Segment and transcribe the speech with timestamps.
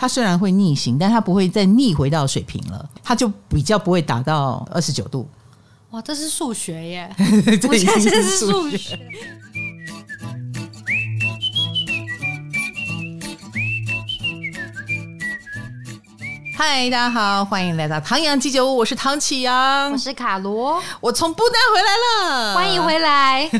[0.00, 5.28] 它虽然会逆行，但它不会再逆回到水平了，它就比较不会达到二十九度。
[5.90, 7.14] 哇，这是数学耶！
[7.60, 8.98] 这已经是数学。
[16.62, 23.50] 嗨，大家好，欢迎来到唐阳鸡酒屋，我是唐启阳，我是卡罗，我从不丹回来了，欢迎回来，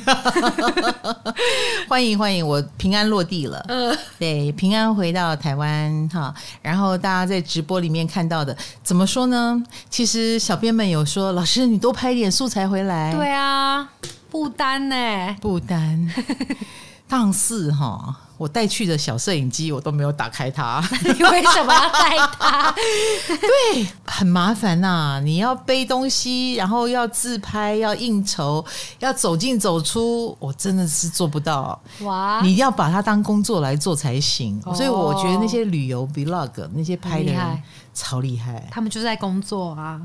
[1.88, 9.58] 欢迎欢迎，我平安落地了，嗯，对，平安回到台湾哈，然后大家在直播里面看到的，怎么说呢？
[9.88, 13.88] 其实小编们有说，老师你多拍一点素材回来，对啊，
[14.28, 16.06] 不丹呢，不丹，
[17.08, 18.14] 当四哈。
[18.40, 20.82] 我带去的小摄影机，我都没有打开它。
[21.04, 22.72] 你为什么要带它？
[23.28, 25.20] 对，很麻烦呐、啊！
[25.20, 28.64] 你要背东西，然后要自拍，要应酬，
[28.98, 31.78] 要走进走出，我真的是做不到。
[32.00, 32.40] 哇！
[32.42, 34.58] 你要把它当工作来做才行。
[34.64, 40.00] 哦、所以我觉得那些旅游 vlog 那些拍的人超厉害，他们就在工作啊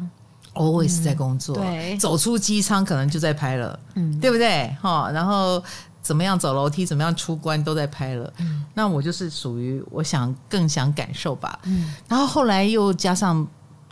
[0.55, 1.55] ，always 在工作。
[1.55, 4.75] 对，走出机舱可能就在拍了，嗯，对不对？
[4.81, 5.63] 哈，然后。
[6.05, 8.31] 怎么样走楼梯，怎么样出关，都在拍了。
[8.37, 11.57] 嗯，那我就是属于我想更想感受吧。
[11.63, 13.45] 嗯，然后后来又加上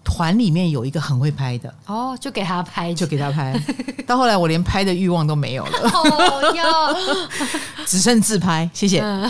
[0.03, 3.59] 团里面有一个很会拍的，哦，就给他拍，就给他拍。
[4.05, 6.95] 到后来我连拍的欲望都没有了， 哦哟，
[7.87, 8.99] 只剩自拍，谢谢。
[9.01, 9.27] 嗯、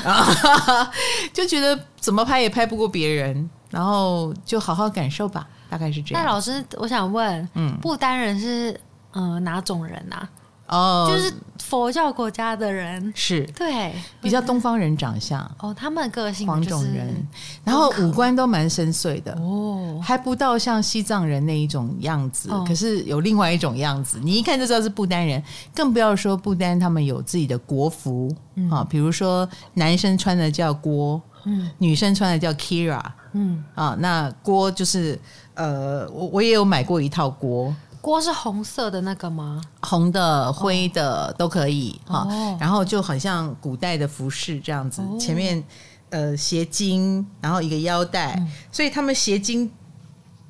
[1.31, 6.21] 就觉得怎么拍也拍不过别人，然后就好好感受吧，大概是这样。
[6.21, 8.77] 那老师，我想问，嗯，不丹人是
[9.13, 10.27] 嗯、呃、哪种人啊？
[10.73, 13.13] 哦，就是佛教国家的人。
[13.15, 13.45] 是。
[13.55, 15.39] 对，比较东方人长相。
[15.59, 17.15] 哦，他们个性黄种人，
[17.63, 19.31] 然后五官都蛮深邃的。
[19.39, 25.41] 哦，还不到像西藏人那一种样子，可是有另外一种样子，你一看就知道是不丹人，
[25.75, 28.35] 更不要说不丹他们有自己的国服
[28.71, 33.01] 啊，比如说男生穿的叫锅，嗯，女生穿的叫 Kira，
[33.33, 33.63] 嗯。
[33.75, 35.19] 啊，那锅就是
[35.53, 37.73] 呃，我我也有买过一套郭。
[38.03, 39.61] 锅是红色的那个吗？
[39.79, 42.27] 红的、灰的、哦、都可以哈。
[42.29, 45.63] 哦、然后就很像古代的服饰这样子，哦、前面
[46.09, 49.71] 呃斜襟，然后一个腰带，嗯、所以他们斜襟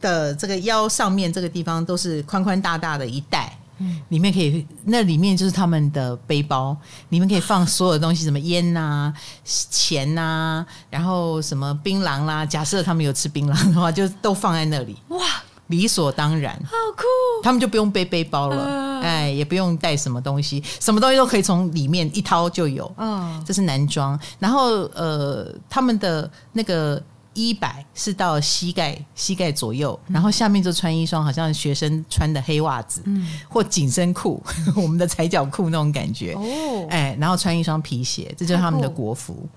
[0.02, 6.76] 的这个腰上面这个地方都是宽宽大大的一带，嗯，里面可以那里面就是他们的背包，
[7.10, 9.14] 里面可以放所有的东西，什么烟呐、啊、
[9.44, 12.44] 钱呐、啊，然后什么槟榔啦。
[12.44, 14.98] 假设他们有吃槟榔的话，就都放在那里。
[15.10, 15.20] 哇！
[15.68, 17.04] 理所当然，好酷！
[17.42, 22.92] 他们就不用背背包了，呃、哎，也不用带什么东西，什么东西都可以从里面一掏就有。
[22.98, 24.20] 嗯，这是男装。
[24.40, 27.02] 然后呃，他们的那个
[27.34, 34.44] 衣摆是到膝盖膝盖左右，然后下面就穿一双好像学生穿的黑袜子，嗯，或紧身裤，
[34.76, 36.34] 我们的踩脚裤那种感觉。
[36.34, 39.48] 哦，哎，然后穿一双皮鞋，这就是他们的国服。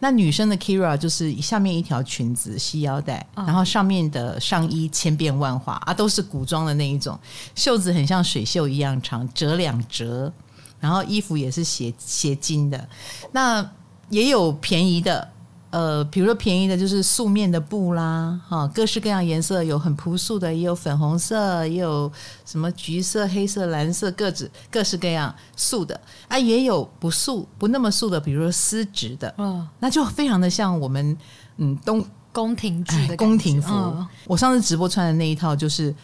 [0.00, 7.18] 那女生的 Kira 就是下面一条裙子系腰带，哦、然后上面的上衣千变万化啊，都是古装的那一种，
[7.54, 10.32] 袖子很像水袖一样长，折两折，
[10.80, 12.88] 然后衣服也是斜斜襟的，
[13.32, 13.68] 那
[14.10, 15.28] 也有便宜的。
[15.70, 22.10] 呃，比如说便宜的就是素面的布啦，哈，各式各样颜色，有很朴素的，也有粉红色，也有
[22.46, 26.00] 什么橘色、黑色、蓝色，各式各式各样素的。
[26.26, 31.16] 啊，也有不素、不那么素的，比如说丝质的，嗯，那就非常的像我们
[31.58, 32.02] 嗯东
[32.32, 33.74] 宫廷剧的宫廷服。
[33.74, 35.94] 嗯、我上次直播穿的那一套就是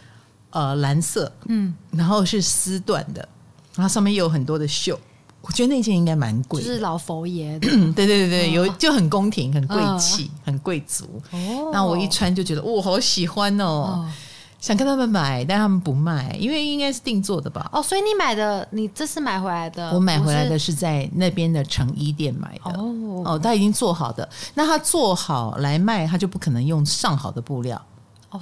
[0.51, 3.27] 呃蓝色，嗯，然后是丝缎的，
[3.77, 5.01] 然后上面也有很多的绣。
[5.47, 11.05] 我觉得那件应该蛮贵，就是老佛爷的，对对对对，有就很宫廷、很贵气、很贵族。
[11.31, 14.09] 哦，那我一穿就觉得，我，好喜欢哦，
[14.59, 17.69] 想跟他们买，但他们不卖，因为应该是定做的吧？
[17.71, 22.81] 哦，所以你买的，你这次买回来的，我买回来的是在那边的成衣店买的。
[22.81, 23.23] 哦。
[23.27, 27.81] 哦，他已经做好的，那他做好来卖，他就不可能用上好的布料，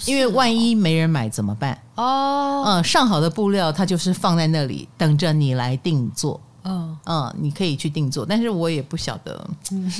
[0.07, 1.77] 因为万一没人买怎么办？
[1.97, 6.41] 哦，嗯，上好的布料，它就是放在那里等着你来定做。
[6.65, 9.51] 嗯嗯，你可以去定做，但是我也不晓得。
[9.71, 9.93] 嗯、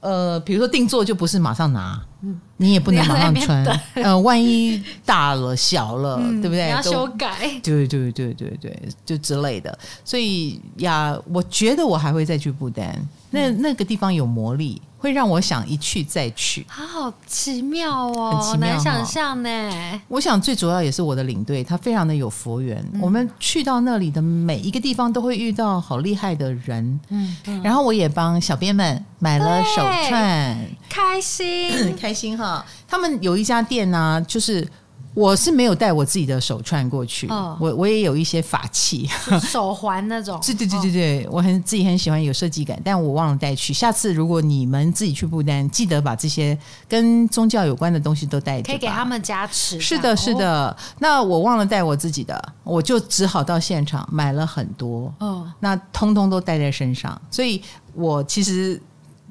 [0.00, 3.64] 呃，比如说定做就不是马上拿，嗯、你也不能马上穿。
[3.94, 6.68] 呃，万一大了、小了，嗯、对不对？
[6.68, 7.36] 要修改。
[7.62, 9.76] 对对对对对，就之类的。
[10.04, 12.94] 所以呀，我觉得我还会再去不丹。
[13.30, 14.80] 那那个地方有魔力。
[15.00, 20.02] 会让我想一去再去，好奇妙哦，很奇妙，难想象呢。
[20.08, 22.76] 我想最主要也是我的领队，他非常的有佛缘。
[22.92, 27.00] 嗯、我们去到那里的每一个地方，都会遇到好厉害的人。
[27.08, 30.58] 嗯，嗯，然后我也帮小编们买了手串，
[30.90, 32.64] 开心， 开心哈。
[32.86, 34.66] 他们有一家店呢、啊，就是
[35.12, 39.08] 我是没有带我自己的手串过去，哦、我我也有一些法器，
[39.42, 40.38] 手环那种。
[40.46, 43.72] 对对对对对，哦、我很自己很喜欢有设计感，但我忘了带去。
[43.72, 46.56] 下次如果你们自己去不丹，记得把这些
[46.88, 49.80] 跟宗教有关的东西都带着，可以给他们加持。
[49.80, 50.68] 是的，是的。
[50.68, 55.12] 哦、那我忘了带我自己的，我就只好到现场买了很多。
[55.18, 57.60] 哦，那通通都带在身上，所以
[57.94, 58.80] 我其实。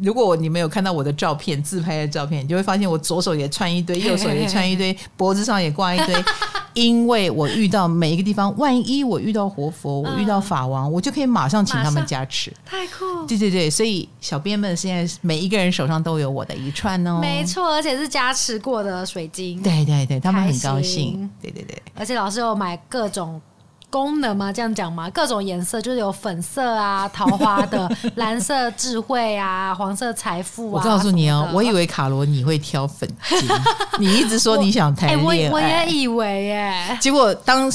[0.02, 6.16] 如果你没有看到我的照片，自拍的照片，你就会发现我左手也穿一堆，右手也穿一堆，脖子上也挂一堆。
[6.76, 12.54] 因为我遇到每一个地方，万一我遇到活佛，我遇到法王，我就可以马上请他们加持。
[12.64, 13.26] 太酷！
[13.28, 17.20] 对对对，所以小编们现在每一个人手上都有我的一串哦。
[17.20, 19.62] 没错，而且是加持过的水晶。
[19.62, 21.30] 对对对，他们很高兴。
[21.42, 23.42] 对对对，而且老师有买各种。
[23.90, 24.52] 功能吗？
[24.54, 25.10] 这样讲吗？
[25.10, 30.82] 各种颜色就是有粉色啊，桃花的 蓝色智慧啊，黄色财富啊。
[30.84, 33.50] 我告诉你哦，我以为卡罗你会挑粉晶，
[34.00, 36.98] 你一直说你想谈恋爱，我，欸、我，我也以为耶。
[37.02, 37.72] 结果当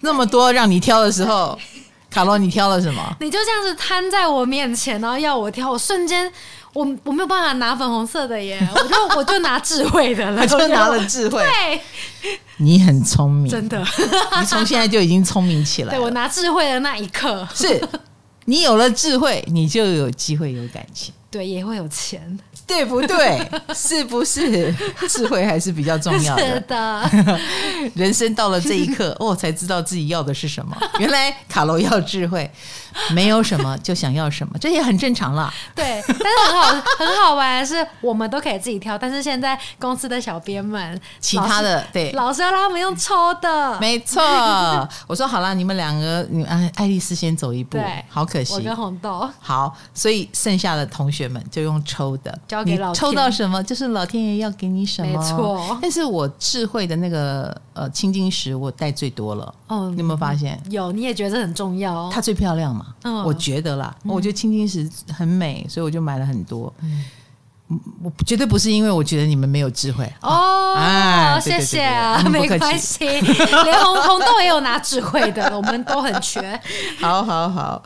[0.00, 1.58] 那么多让你挑的时候，
[2.10, 3.16] 卡罗你挑了什么？
[3.20, 6.30] 你就这样子摊在我面前，然后要我挑，我瞬间。
[6.76, 11.42] 我我没有办法拿粉红色的耶，我就我就拿智慧的了， 就拿了智慧。
[11.42, 11.80] 对，
[12.58, 13.78] 你很聪明，真的，
[14.38, 15.98] 你从现在就已经聪明起来了。
[15.98, 17.82] 对，我拿智慧的那一刻，是
[18.44, 22.38] 你有了智慧，你就有机会有感情，对，也会有钱。
[22.66, 23.40] 对不对？
[23.74, 24.74] 是不是
[25.08, 26.42] 智慧还是比较重要的？
[26.54, 27.40] 是的，
[27.94, 30.76] 人生到了这一刻，哦，才知道自己要的是什么。
[30.98, 32.50] 原来卡罗要智慧，
[33.12, 35.52] 没有什么就想要什么，这也很正常啦。
[35.74, 38.98] 对，但是很好很好玩的是，我们都可以自己挑。
[38.98, 44.20] 但是现在公司的小编们，其他的对老师要让他们用抽的，没错。
[45.06, 48.54] 我说好了，你们两个，你爱爱丽丝先走一步，对，好可惜。
[48.54, 52.36] 我跟红豆好，所以剩下的同学们就用抽的。
[52.64, 55.10] 你抽到什么，就是老天爷要给你什么。
[55.10, 59.54] 没错，但是我智慧的那个呃青金石，我带最多了。
[59.68, 60.60] 哦，你有没有发现？
[60.70, 62.10] 有，你也觉得很重要哦。
[62.12, 62.86] 它最漂亮嘛？
[63.04, 66.72] 嗯，我觉得啦，我觉得青金石很美，所以我就买了很多。
[66.82, 67.04] 嗯，
[68.02, 70.74] 我绝对不是因为我觉得你们没有智慧哦。
[70.76, 76.60] 啊，谢谢啊，没关系，连红红豆也有拿智慧的，我们都很缺。
[77.00, 77.82] 好 好好。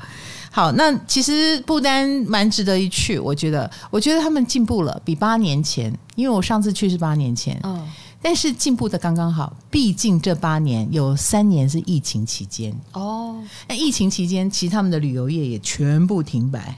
[0.52, 7.88] 好，那其实不丹蛮值得一去，我觉得，我觉得他们进步了，比八年前，因为我上次去是八年前，嗯，
[8.20, 12.74] 但是进步的刚刚好，毕竟这八年有三年是疫情期间。
[12.94, 13.36] 哦，
[13.68, 16.76] 那疫情期间，其实他们的旅游业也全部停摆，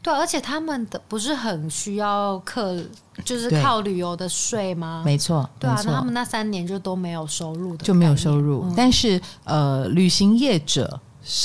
[0.00, 2.82] 对，而且他们的不是很需要客，
[3.26, 5.02] 就是靠旅游的税吗？
[5.04, 10.98] 没错，对啊，那他们那三年就都没有收入的，就没有收入，嗯，但是呃，旅行业者。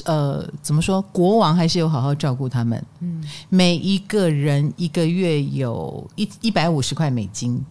[0.05, 1.01] 呃，怎么说？
[1.11, 2.85] 国王还是有好好照顾他们。
[2.99, 7.63] 嗯，每一个人一个月有一一百五十块美金，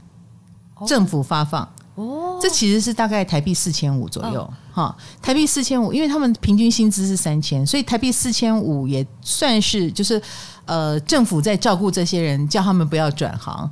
[0.87, 1.69] 政府发放。
[1.95, 4.53] 哦，这其实是大概台币四千五左右。
[4.73, 10.21] 哈、哦，台币四千五，因为他们平均薪资是三千，所以台币四千五也算是就是
[10.65, 13.71] 呃，政府在照顾这些人，叫他们不要转行。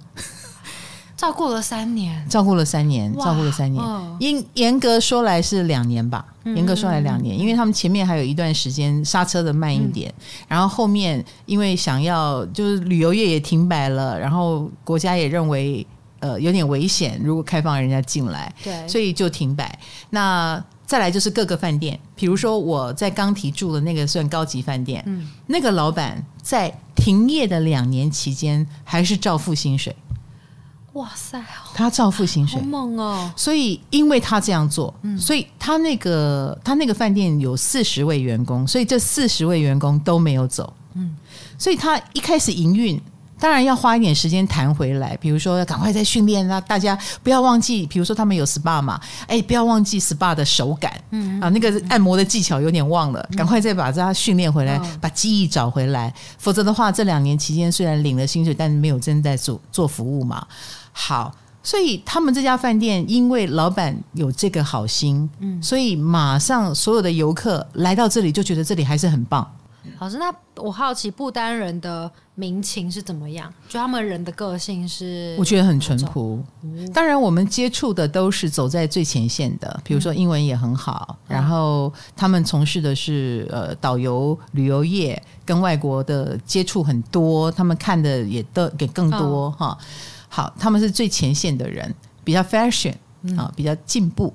[1.18, 3.84] 照顾了三年，照顾了三年，照顾了三年。
[4.20, 10.14] 严严格说来是两年吧，严格说来两年，因为他们前面还有一段时间刹车的慢一点，
[10.46, 15.84] 然后后面因为想要就是旅游业也停摆了，然后国家也认为
[16.20, 19.76] 呃有点危险，如果开放人家进来，对，所以就停摆。
[20.10, 29.96] 那再来就是各个饭店，比如说我在刚提住的那个算高级饭店，嗯，那个老板在停业的两年期间还是照付薪水。
[30.98, 31.40] 哇塞！
[31.74, 33.30] 他照付薪水，好猛哦！
[33.36, 40.72] 所以因为他这样做，所以他那个他那个饭店有四十位员工，所以这四十位员工都没有走。
[40.94, 41.16] 嗯，
[41.56, 43.00] 所以他一开始营运，
[43.38, 60.44] 当然要花一点时间谈回来，比如说要赶快再训练，让大家不要忘记，比如说他们有 SPA 嘛，哎，不要忘记 SPA 的手感，嗯啊，那个按摩的技巧有点忘了，赶快再把它训练回来，把记忆找回来，否则的话，这两年期间虽然领了薪水，但没有真在做做服务嘛。
[61.00, 69.48] 好，所以他们这家饭店因为老板有这个好心，嗯，所以马上所有的游客来到这里就觉得这里还是很棒。
[70.00, 73.50] 老师，那我好奇不丹人的民情是怎么样？
[73.68, 75.34] 就他们人的个性是？
[75.38, 76.44] 我觉得很淳朴。
[76.92, 89.78] 当然，我们接触的都是走在最前线的，比如说英文也很好，然后他们从事的是呃导游旅游业，跟外国的接触很多，他们看的也都给更多哈。
[90.38, 91.92] 好，他们是最前线的人，
[92.22, 92.94] 比较 fashion
[93.36, 94.32] 啊，比较进步。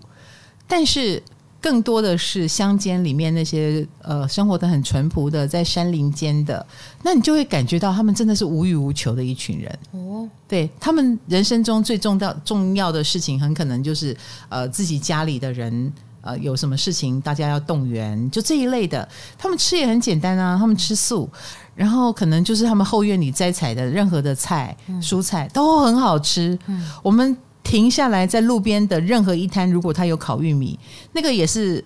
[0.67, 1.23] 但是
[1.61, 6.65] 更多的是乡间里面那些呃生活的很淳朴的，在山林间的，
[7.03, 10.29] 那你就会感觉到他们真的是无欲无求的一群人哦。
[10.45, 14.13] 对，他们人生中最重要重要的事情，很可能就是
[14.49, 19.07] 呃自己家里的人呃有什么事情，大家要动员，就这一类的。
[19.37, 21.29] 他们吃也很简单啊，他们吃素，
[21.75, 26.57] 然后可能就是他们后院里摘采的任何的菜、嗯、蔬菜都很好吃。
[26.67, 27.35] 嗯、我们。
[27.63, 30.77] 停下来，在路边的任何一摊，如果他有烤玉米，
[31.13, 31.81] 那个也是，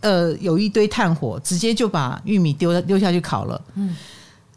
[0.00, 3.58] 呃，有一堆炭火，直接就把玉米丢丢下去烤了。
[3.74, 3.96] 嗯，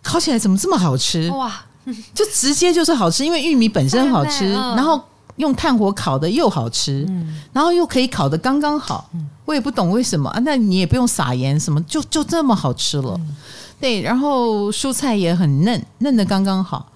[0.04, 1.30] 烤起来怎么这么好吃？
[1.30, 1.64] 哇，
[2.14, 5.02] 就直接就是好吃，因为玉米本身好吃，然后
[5.38, 7.08] 用炭火烤的又好吃，
[7.54, 9.10] 然后又可以烤的刚刚好。
[9.46, 13.18] 我也不懂为什么啊，那你也不用撒盐什么，就就这么好吃了。
[13.82, 16.88] 对，然后蔬菜也很嫩，嫩的刚刚好。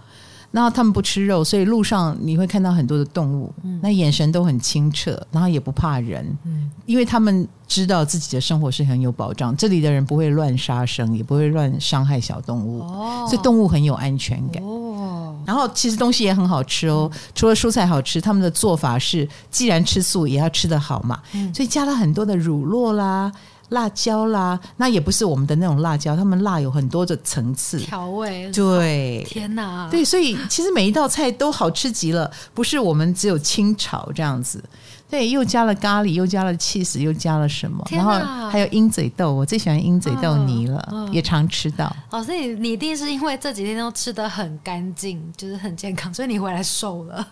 [0.51, 14.63] 然后他们不吃肉，所以路上你会看到很多的动物，嗯、那眼神都很清澈，然后也不怕人，嗯、因为他们知道自己的生活是很有保障，这里的人不会乱杀生，也不会乱伤害小动物，哦、所以动物很有安全感。
[14.63, 23.30] 哦、然后其实东西也很好吃哦，嗯、除了蔬菜好吃，他们的做法是，既然吃素也要吃得好嘛，嗯、所以加了很多的乳酪啦。
[23.69, 28.51] 辣椒啦，那也不是我们的那种辣椒，他们辣有很多的层次调味。
[28.51, 34.63] 对，天哪，对，所以其实每一道菜都好吃极了，不是我们只有清炒这样子，
[35.10, 38.13] 对，又加了咖喱，又加了 cheese，，又加了什么，然后
[38.50, 41.93] 还有鹰嘴豆，我最喜欢鹰嘴豆泥了，嗯嗯、也常吃到。
[42.12, 47.27] 哦，所以你一定是因为这几天都吃得很干净，就是很健康，所以你回来瘦了。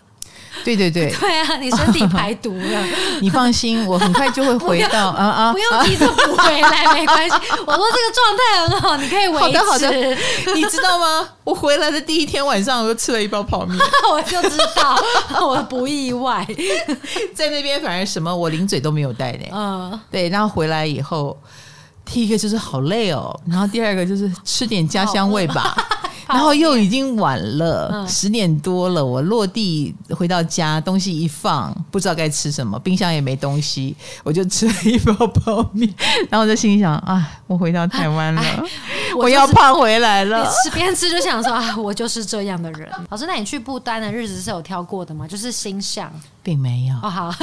[0.64, 2.86] 对对对，对啊，你身体排毒了。
[3.20, 5.52] 你放心，我很快就会回到 啊啊！
[5.52, 7.36] 不用急着补回来，没关系。
[7.66, 9.40] 我说这个状态很好，你可以维持。
[9.40, 9.90] 好的好的，
[10.54, 11.28] 你知道吗？
[11.42, 13.78] 我回来的第一天晚上，我就吃了一包泡面。
[14.10, 14.96] 我就知道，
[15.46, 16.46] 我不意外。
[17.34, 19.46] 在那边反而什么，我零嘴都没有带呢。
[19.52, 20.28] 嗯，对。
[20.28, 21.36] 然后回来以后，
[22.04, 25.76] 第一个就是好累哦，然后第二个就是吃点家乡味吧。
[26.28, 29.04] 然后又已经晚了，嗯、十点多了。
[29.04, 35.92] 我落地回到家，东西一放，不知道该吃什么，冰箱也没东西，我就吃了一包泡面。
[36.30, 38.42] 然后我就心里想：啊，我回到台湾了，
[39.16, 40.50] 我，就是、我要胖回来了。
[40.62, 42.88] 吃边吃就想说：啊，我就是这样的人。
[43.10, 45.26] 老师，那你去不丹的日子是有挑过的吗？
[45.28, 46.12] 就是心想，
[46.42, 46.94] 并没有。
[47.02, 47.34] 哦，好，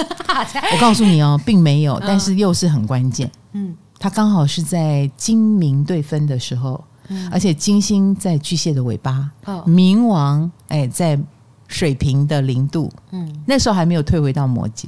[0.73, 3.29] 我告诉你哦，并没有，但是又是很关键。
[3.53, 6.83] 嗯，他刚好是在金明对分的时候。
[7.31, 11.19] 而且金星在巨蟹的尾巴，哦、冥王哎在
[11.67, 14.87] 水瓶的零度，嗯，那时候还没有退回到摩羯，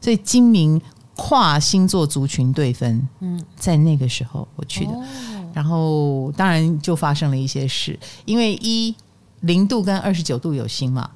[0.00, 0.80] 所以金明
[1.16, 5.04] 跨星座族群对分，嗯，在那个时候我去的，哦、
[5.52, 8.94] 然后当然就发生了一些事，因为一
[9.40, 11.10] 零度跟二十九度有星嘛。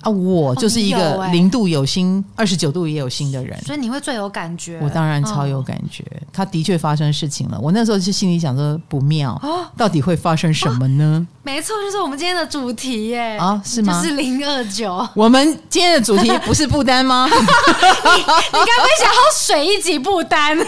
[0.00, 4.78] 啊，我就是一个零度有心，二十九度也有心的人，所以你会最有感觉。
[4.82, 7.58] 我当然超有感觉，他的确发生事情了。
[7.60, 9.40] 我那时候就心里想说不妙，
[9.76, 11.26] 到底会发生什么呢？
[11.42, 13.36] 没错，就是我们今天的主题耶。
[13.38, 13.98] 啊，是吗？
[14.02, 15.06] 就是零二九。
[15.14, 17.26] 我们今天的主题不是不丹吗？
[17.32, 20.56] 你你该不会想要水一集不丹？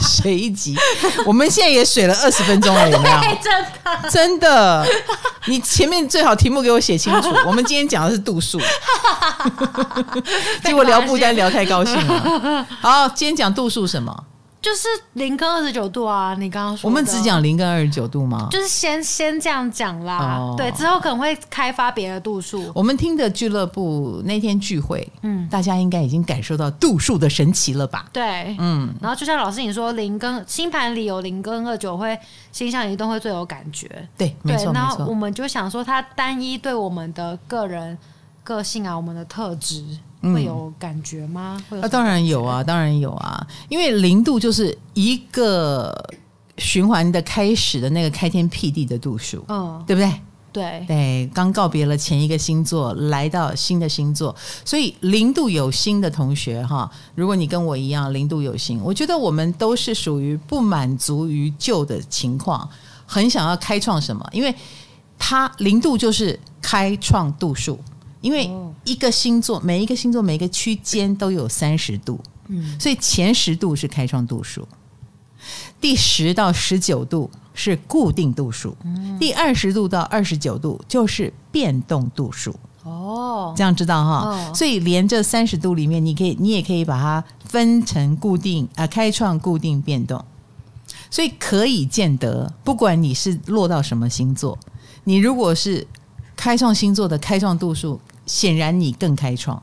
[0.00, 0.76] 水一集，
[1.24, 3.16] 我们现在也水了二十分钟了，有没有？
[3.42, 4.86] 真的，真的。
[5.46, 7.30] 你前面最好题目给我写清楚。
[7.46, 8.60] 我们今天讲的是度数，
[10.62, 12.66] 结果聊不丹聊太高兴了。
[12.82, 14.14] 好，今天讲度数什么？
[14.60, 16.34] 就是零跟二十九度啊！
[16.36, 18.48] 你刚刚说，我们只讲零跟二十九度吗？
[18.50, 22.70] 就是先先这样讲啦，哦、对，之后可能会开发别的度数。
[22.74, 28.06] 我们听的俱乐部那天聚会，嗯，大家应该已经感受到度数的神奇了吧？
[28.12, 28.92] 对，嗯。
[29.00, 32.18] 然后就像老师你说，零跟星盘里有零跟二九会
[32.50, 33.88] 星象移动会最有感觉。
[34.16, 37.96] 对，没错，然后我们就想说，它单一对我们的个人
[38.42, 39.84] 个性啊，我们的特质。
[40.20, 41.62] 会有感觉吗？
[41.68, 45.94] 会有啊，当然有啊，当然有啊，因为零度就是一个
[46.56, 50.12] 循环的开始的那个开天辟地的度数，嗯，对不对？
[50.50, 50.84] 对。
[50.88, 54.34] 对，刚告别了前一个星座，来到新的星座，
[54.64, 62.68] 所以零度有星的同学哈，如果你跟我一样零度有星，我觉得我们都是属于不满足于旧的情况，
[63.06, 64.52] 很想要开创什么，因为
[65.16, 67.78] 它零度就是开创度数。
[68.20, 68.50] 因为
[68.84, 74.66] 一个星座，每一个星座每一个区间都有三十度，嗯，所以前十度是开创度数，
[75.80, 82.54] 第十到十九度是固定度数，嗯，第二十度到二十九度就是变动度数。
[82.84, 84.28] 哦，这样知道哈？
[84.30, 90.24] 哦，所以连这三十度里面，你可以，你也可以把它分成固定啊，开创、固定、变动。
[91.10, 94.58] 所以可以见得，不管你是落到什么星座，
[95.04, 95.86] 你如果是
[96.38, 98.00] 开创星座的开创度数。
[98.28, 99.56] 显然你更开创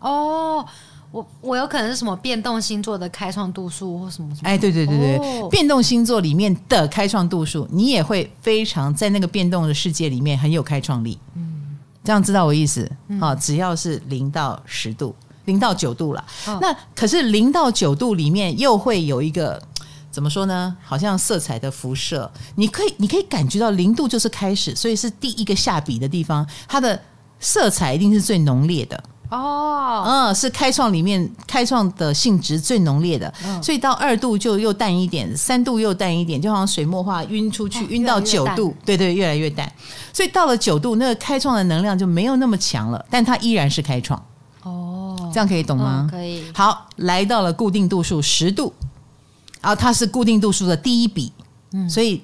[0.00, 0.62] 哦，
[1.10, 4.48] 我我有可能是什么变动星座的开创度数或什么什么？
[4.50, 11.18] 哎，对对对对，哦、变动星座里面的开创度数，你也会非常在那个变动的世界里面很有开创力。
[11.36, 12.84] 嗯，这样知道我意思？
[13.18, 15.14] 啊、嗯，只要是零到十度，
[15.46, 16.22] 零到九度了。
[16.48, 19.58] 哦、那可是零到九度里面又会有一个
[20.12, 20.76] 怎么说呢？
[20.84, 27.00] 好像色彩的辐射，你可以你可以感觉到零度就是开始，所以是第一个下笔的地方，它的
[27.40, 29.02] 色彩一定是最浓烈的。
[29.30, 39.72] 哦，嗯，是开创里面开创的性质最浓烈的，嗯、所以到二度就又淡一点，三度又淡一点，就好像水墨画晕出去，晕、哦、到九度，对对，越来越淡。
[40.12, 44.22] 所以到了九度，那个开创的能量就没有那么强了，但它依然是开创。
[44.64, 46.06] 哦，这样可以懂吗？
[46.06, 46.44] 嗯、可以。
[46.52, 48.70] 好，来到了固定度数十度，
[49.62, 51.32] 然后它是固定度数的第一笔，
[51.72, 52.22] 嗯，所以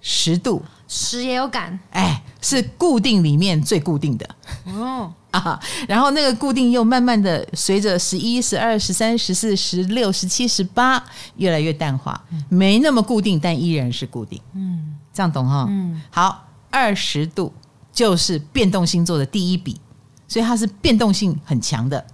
[0.00, 4.28] 十度十也有感，哎，是固定里面最固定的。
[4.64, 5.12] 哦。
[5.30, 11.00] 啊，然后那个固定又慢慢的随着十一、十二、十三、十四、十六、十七、十八
[11.36, 14.40] 越来越淡化，没那么固定，但依然是固定。
[14.54, 15.66] 嗯，这样懂哈？
[15.68, 17.52] 嗯，好，二十度
[17.92, 19.80] 就是变动星座的第一笔，
[20.26, 22.04] 所以它是变动性很强的。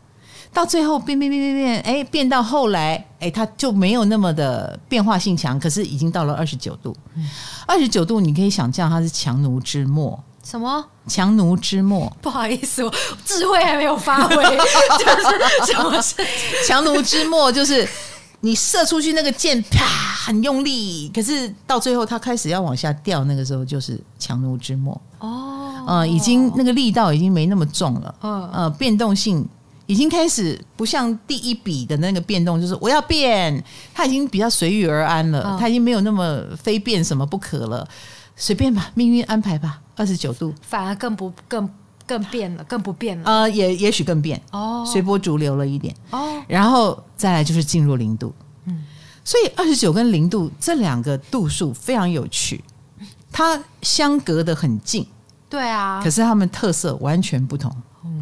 [0.57, 6.97] 到最后变变变变变，哎，变到后来，哎，它就没有那么的变化性强，可是已经到了二十九度。
[7.67, 10.19] 二十九度，你可以想象它是强弩之末。
[10.43, 12.11] 什么强弩之末？
[12.23, 12.91] 不好意思，我
[13.23, 14.35] 智慧还没有发挥。
[14.97, 16.15] 就是什么是
[16.67, 17.53] 强弩之末？
[17.53, 17.87] 就是
[18.41, 24.99] 你射出去那个箭，啪，很用力，可是到最后它开始要往下掉，那个时候就是强弩之末。
[25.19, 28.15] 哦，呃，已经那个力道已经没那么重了。
[28.23, 29.47] 嗯，呃，变动性
[29.87, 33.65] 已经开始不像第一笔的那个变动，就是我要变，
[33.95, 37.87] 它已经比较随遇而安了，它已经没有那么非变什么不可了。
[38.37, 39.81] 随便吧，命运安排吧。
[39.95, 41.67] 二十九度，反而更不更
[42.07, 43.25] 更变了，更不变了。
[43.25, 46.43] 呃，也也许更变哦，随波逐流了一点哦。
[46.47, 48.35] 然后再来就是进入零度，
[48.67, 48.85] 嗯，
[49.25, 52.63] 所以二十九跟零度这两个度数非常有趣，
[53.33, 55.07] 它相隔的很近，
[55.49, 57.75] 对啊，可是它们特色完全不同。
[58.05, 58.21] 嗯，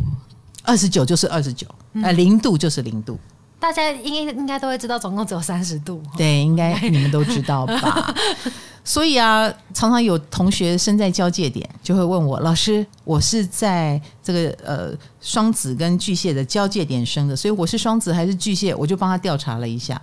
[0.65, 1.67] 二十九就是二十九，
[2.03, 3.17] 呃，零度就是零度。
[3.61, 6.03] 大家应该应该都会知道，总共只有三十度。
[6.19, 8.15] 对，应该你们都知道吧？
[8.85, 14.93] 所以啊，常常有同学身在交界点，就会问我老师，我是在这个呃
[15.23, 18.75] 双子跟巨蟹的交界点生的，所以我是双子还是巨蟹？
[18.75, 19.99] 我就帮他调查了一下，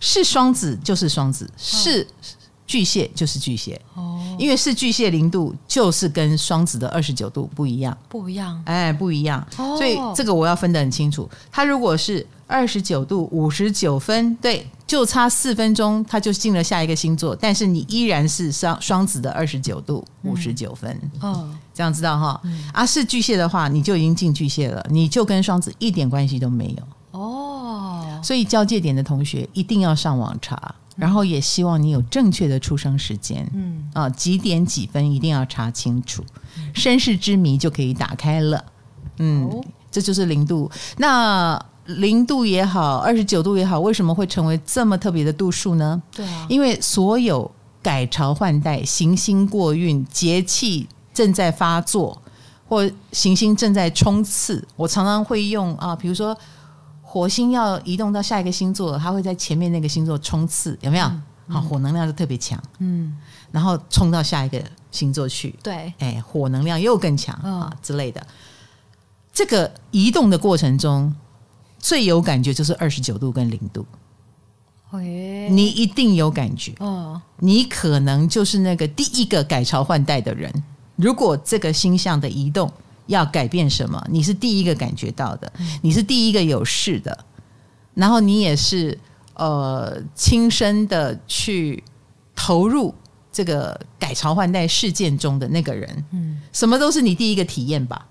[0.00, 2.06] 是双子就是双子，是
[2.66, 3.80] 巨蟹就是巨蟹。
[3.94, 9.46] 哦，因为是巨蟹零度，就是跟双子的二十九度不一样，不一样，哎，不一样。
[9.56, 11.28] 所以这个我要分得很清楚。
[11.50, 14.66] 他如果是二十九度五十九分，对。
[14.86, 20.88] 就差四分钟，他就进了下一个星座，但是你依然是双双子的二十九度五十九分，
[21.20, 22.40] 嗯，哦、这样知道哈？
[22.44, 28.20] 嗯、啊，是巨蟹的话，你就已经进巨蟹了，你就跟双子一点关系都没有哦。
[28.22, 36.24] 所以交界点的同学一定要上网查，然后也希望你有正确的出生时间，嗯啊，几点几分一定要查清楚，
[36.74, 38.64] 身世之谜就可以打开了。
[39.18, 41.64] 嗯，哦、这就是零度那。
[41.86, 46.02] 零度也好，二十九度也好，为什么会成为这么特别的度数呢？
[46.10, 47.48] 对啊，因为所有
[47.80, 52.20] 改朝换代、行星过运、节气正在发作，
[52.68, 56.36] 或行星正在冲刺，我常常会用啊，比如说
[57.16, 61.06] 火星要移动到下一个星座，它会在前面那个星座冲刺，有没有？
[61.06, 63.16] 好、嗯，火能量就特别强，嗯，
[63.50, 68.26] 然后冲到下一个星座去，对，哎，火能量又更强啊之类的。
[69.32, 71.14] 这个移动的过程中。
[71.78, 73.86] 最有感觉就是二十九度跟零度，
[75.00, 76.74] 你一定有感觉。
[77.38, 80.52] 你可能就是那个第一个改朝换代的人。
[80.96, 82.72] 如果这个星象的移动
[83.06, 87.24] 要改变什么，你是第一个感觉到的，你是第一个有事的，
[87.94, 88.98] 然后你也是
[89.34, 91.82] 呃亲身的去
[92.34, 92.94] 投入
[93.32, 96.04] 这个改朝换代事件中的那个人。
[96.12, 98.06] 嗯，什么都是你第一个体验吧。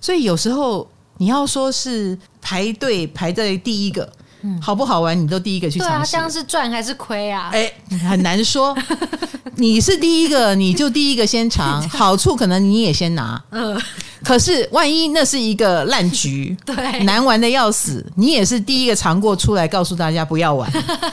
[0.00, 0.88] 所以有时候。
[1.18, 4.12] 你要说是排队排在第一个，
[4.44, 5.18] 嗯、好不好玩？
[5.20, 5.94] 你都第一个去尝试。
[5.94, 7.50] 对啊，这样是赚还是亏啊？
[7.52, 7.72] 哎，
[8.08, 8.76] 很难说。
[9.56, 13.42] 你是第一个，你就第一个先尝， 好处可能你也先拿。
[13.50, 13.80] 嗯。
[14.24, 20.66] 可是，万一那是一个烂局， 对，难玩的要死，你也是第一个尝过出来，告诉大家不要玩，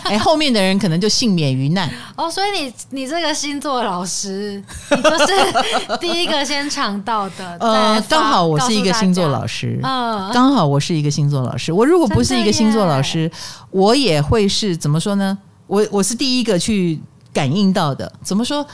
[0.03, 1.91] 哎，后面的人可能就幸免于难。
[2.15, 7.57] 哦，所以你你这个星座老师，你就是第一个先尝到的。
[7.59, 11.73] 呃，刚好我是一个星座老师，嗯，刚好我是一个星座老师。
[11.73, 13.20] 我如果不是一个星座老师，
[13.71, 15.37] 我也会是怎么说呢？
[15.67, 16.99] 我我是第一个去
[17.33, 18.11] 感应到的。
[18.23, 18.65] 怎么说？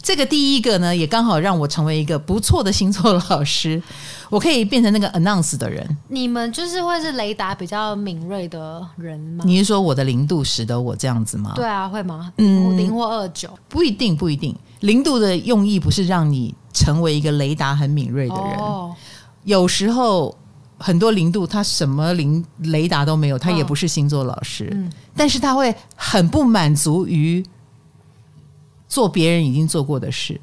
[0.00, 3.82] 这个第一个呢，也刚好让我成为一个不错的星座老师。
[4.30, 5.84] 我可以变成那个 announce 的人。
[6.06, 9.42] 你们就是会是雷达比较敏锐的人吗？
[9.44, 11.52] 你是说我的零度使得我这样子吗？
[11.56, 12.32] 对啊，会吗？
[12.36, 14.54] 嗯，零或二九不一定，不一定。
[14.80, 18.56] 零度的用意不是让你成为一个雷达很敏锐的人。
[18.58, 18.94] 哦，
[19.42, 20.37] 有时候
[20.78, 24.74] 很多零度他什么零雷达都没有，他也不是星座老师，
[25.14, 27.44] 但是他会很不满足于
[28.88, 30.40] 做别人已经做过的事。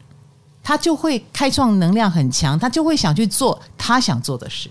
[0.61, 4.67] 他就会开创能量很强，他就会想去做他想做的事，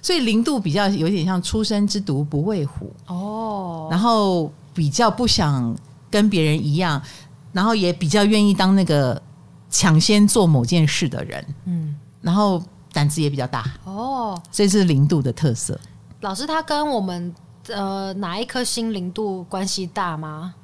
[0.00, 2.90] 所以零度比较有点像初生之犊不畏虎。
[3.06, 5.76] 哦，然后比较不想
[6.10, 7.00] 跟别人一样，
[7.52, 9.20] 然后也比较愿意当那个
[9.68, 15.78] 抢先做某件事的人，嗯，然后胆子也比较大哦，所以这是零度的特色。
[16.20, 17.34] 老师，他跟我们
[17.68, 20.54] 呃哪一颗星零度关系大吗？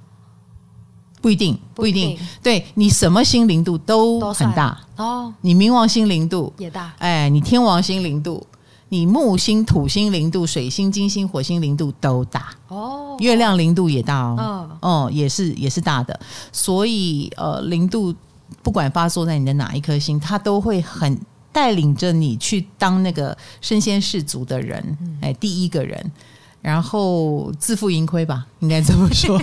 [1.22, 2.16] 不一定，不一定。
[2.42, 5.32] 对，你什么星零度都很大哦。
[5.40, 8.46] 你冥王星零度也大，哎，你天王星零度，
[8.90, 13.16] 你木星、土星零度，水星、金星、火星零度都大哦。
[13.18, 16.20] 月亮零度也大哦，哦，哦，也是也是大的。
[16.52, 18.14] 所以呃，零度
[18.62, 21.18] 不管发作在你的哪一颗星，它都会很
[21.56, 26.12] 带领着你去当那个身先士卒的人，哎，第一个人。
[26.60, 29.40] 然后自负盈亏吧，应该这么说。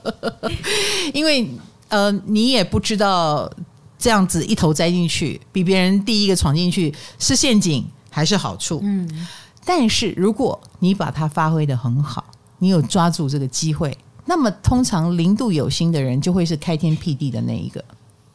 [1.12, 1.46] 因为
[1.88, 3.52] 呃，你也不知道
[3.98, 8.80] 这样子一头栽进去，比别人第一个闯进去是陷阱还是好处。
[8.82, 9.28] 嗯，
[9.62, 12.24] 但是如果你把它发挥的很好，
[12.60, 17.84] 你有抓住这个机会，那么通常零度有心的人就会是开天辟地的那一个。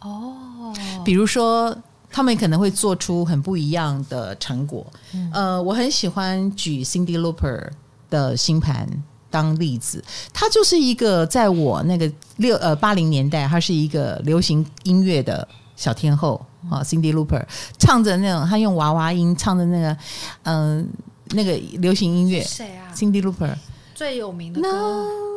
[0.02, 0.72] 哦，
[1.04, 1.76] 比如说。
[2.16, 4.88] 他们可能会做出很不一样的成果。
[5.14, 7.70] 嗯、呃，我很喜欢举 Cindy louper
[8.10, 8.88] 的星盘
[9.30, 10.02] 当例子。
[10.34, 16.82] 她就是一个在我那个六呃八零年代，她是一个流行音乐的小天后啊。
[16.82, 17.44] ，Cindy louper
[17.78, 19.98] 唱着那种，他用娃娃音唱的那个，
[20.44, 20.86] 嗯、呃，
[21.32, 22.42] 那个流行音乐。
[22.42, 23.54] 谁啊？Cyndi Lauper
[23.94, 24.72] 最有名的歌。
[24.72, 25.35] No.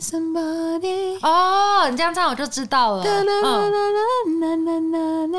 [0.00, 3.04] Somebody 哦，你这样唱我就知道了。
[3.04, 3.24] 嗯、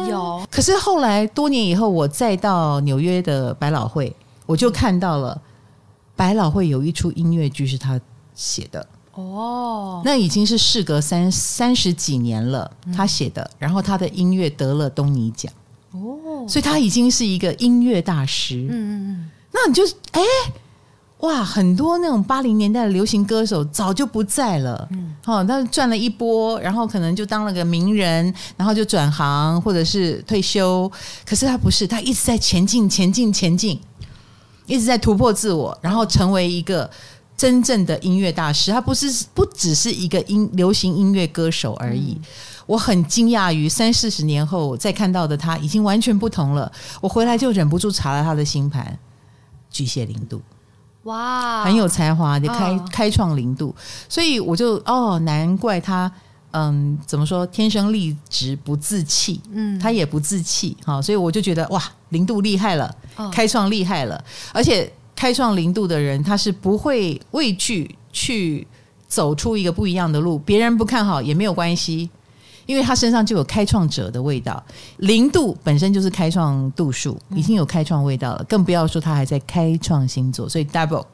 [0.08, 5.40] 有，可是后来多年以后，我再到纽约的百老汇，我就看到了
[6.16, 8.00] 百老汇有一出音乐剧是他
[8.34, 8.88] 写的。
[9.14, 15.52] 哦，那已经是事隔三三十几年了，他写的，然后他的音乐得了东尼奖。
[15.92, 18.56] 哦，所以他已经是一个音乐大师。
[18.56, 20.22] 嗯嗯嗯，那你就哎。
[21.26, 30.90] 哇，很多那种八零年代的流行歌手早就不在了，嗯，哦，他赚了一波，然后可能就当了个名人，然后就转行或者是退休。
[31.26, 33.80] 可是他不是，他一直在前进，前进，前进，
[34.68, 36.88] 一直在突破自我，然后成为一个
[37.36, 38.72] 真正的音乐大师。
[38.72, 42.16] 他不是，不只是一个音流行音乐歌手而已。
[42.20, 42.24] 嗯，
[42.68, 46.72] 我很惊讶于三四十年后再看到的他已经完全不同了。
[47.02, 49.00] 我回来就忍不住查了他的星盘，
[49.72, 50.40] 巨蟹零度。
[51.06, 53.74] 哇，很有才华，就开、哦、开创零度，
[54.10, 56.12] 所以我就哦，难怪他，
[56.52, 68.68] 嗯，怎么说，天生丽质不自弃，嗯，他也不自弃，哈，所以我就觉得哇，零度厉害了，哦、开创厉害了，而且开创零度的人，他是不会畏惧去
[69.08, 72.10] 走出一个不一样的路，别人不看好也没有关系。
[72.66, 74.64] 因为他身上就有开创者的味道，
[74.98, 81.06] 零度本身就是开创度数，已经有开创味道了，更不要说他还在开创星座，所以 double，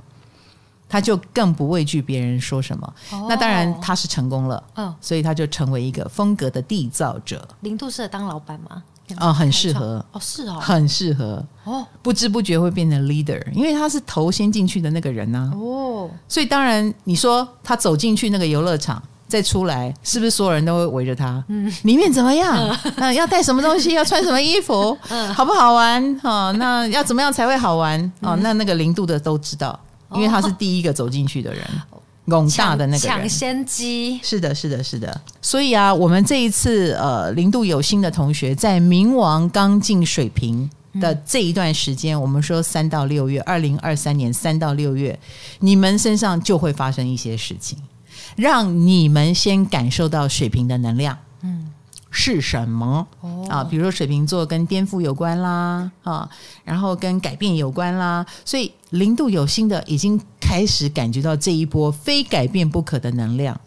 [0.87, 2.93] 他就更不畏惧别人说什么。
[3.11, 7.45] 哦、那当然他是成功了，嗯，所以他就成为一个风格的缔造者。
[7.59, 8.83] 零度适合当老板吗？
[9.19, 15.59] 哦，很适合哦，是哦，很适合哦，不知不觉会变成 leader，因为他是头先进去的那个人呢、啊。
[15.59, 19.03] 哦，所以当然你说他走进去那个游乐场。
[19.31, 21.41] 再出来，是不是所有人都会围着他？
[21.47, 22.77] 嗯，里面怎么样？
[22.97, 23.93] 嗯，要带什么东西？
[23.93, 24.97] 要穿什么衣服？
[25.07, 26.19] 嗯，好不好玩？
[26.21, 28.11] 哦，那要怎么样才会好玩？
[28.19, 29.79] 哦，那那个零度的都知道，
[30.13, 31.65] 因为他是第一个走进去的人，
[32.27, 34.19] 拱大的那个人，抢先机。
[34.21, 35.21] 是的，是的，是的。
[35.41, 45.17] 所以啊，我们这一次呃，零度有心的同学在冥王刚进水平的这一段时间，我们说三到六月，二零二三年三到六月，
[45.59, 47.77] 你们身上就会发生一些事情。
[48.35, 51.71] 让你们先感受到水瓶的能量，嗯，
[52.09, 53.07] 是什么？
[53.21, 56.29] 哦啊，比如说水瓶座跟颠覆有关啦，啊，
[56.63, 63.59] 然后跟改变有关啦，所以零度有心的已经开始感觉到这一波非改变不可的能量。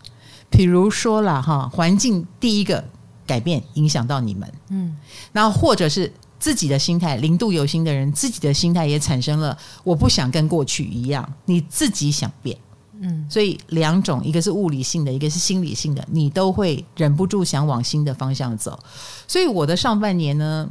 [0.50, 2.85] 比如说了哈，环境第一个
[3.27, 4.96] 改变影响到你们，嗯，
[5.33, 12.57] 然后或者是自己的心态，零度有心的人自己的心态也产生了，我不想跟过去一样，你自己想变。
[13.00, 18.78] 嗯，所以两种，一个是物理性的，一个是心理性的，你都会忍不住想往新的方向走。
[19.26, 20.68] 所以我的上半年呢，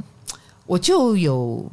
[0.66, 1.70] 我就有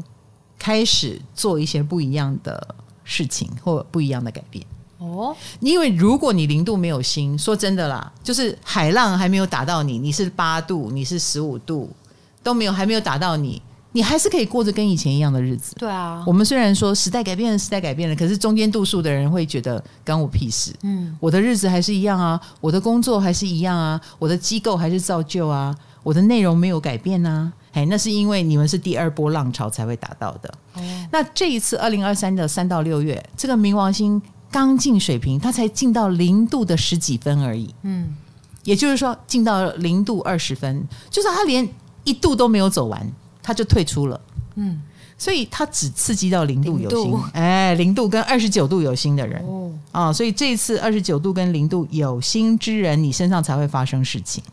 [0.59, 4.65] 开始做一些不一样的事情或不一样的改变。
[4.99, 11.89] 哦，因为如果你零度没有心，说真的啦，就是海浪还没有打到你，你是八度，你是十五度
[12.43, 13.59] 都没有，还没有打到你，
[13.91, 15.75] 你还是可以过着跟以前一样的日子。
[15.77, 20.73] 对啊，我们虽然说时代改变了，时代改变了，可是中间度数的人会觉得关我屁事。
[20.83, 27.51] 嗯，我的日子还是一样啊，我的工作还是一样啊，我的机构还是照旧啊，我的内容没有改变啊。
[27.73, 30.53] 哎，那是因为你们是第二波浪潮才会达到的。
[30.73, 34.21] 哦，那这一次二零二三的三到六月，这个冥王星。
[34.53, 37.73] 刚进水平，它才进到零度的十几分而已。
[37.83, 38.13] 嗯，
[38.65, 41.65] 也就是说，进到零度二十分，就是它连
[42.03, 43.09] 一度都没有走完，
[43.41, 44.19] 它就退出了。
[44.55, 44.81] 嗯，
[45.17, 49.41] 所以他只刺激到零度有心，哎，零度跟二十九度有心的人。
[49.45, 54.43] 哦，啊，所以这一次二十九度跟零度有心之人，你身上才会发生事情，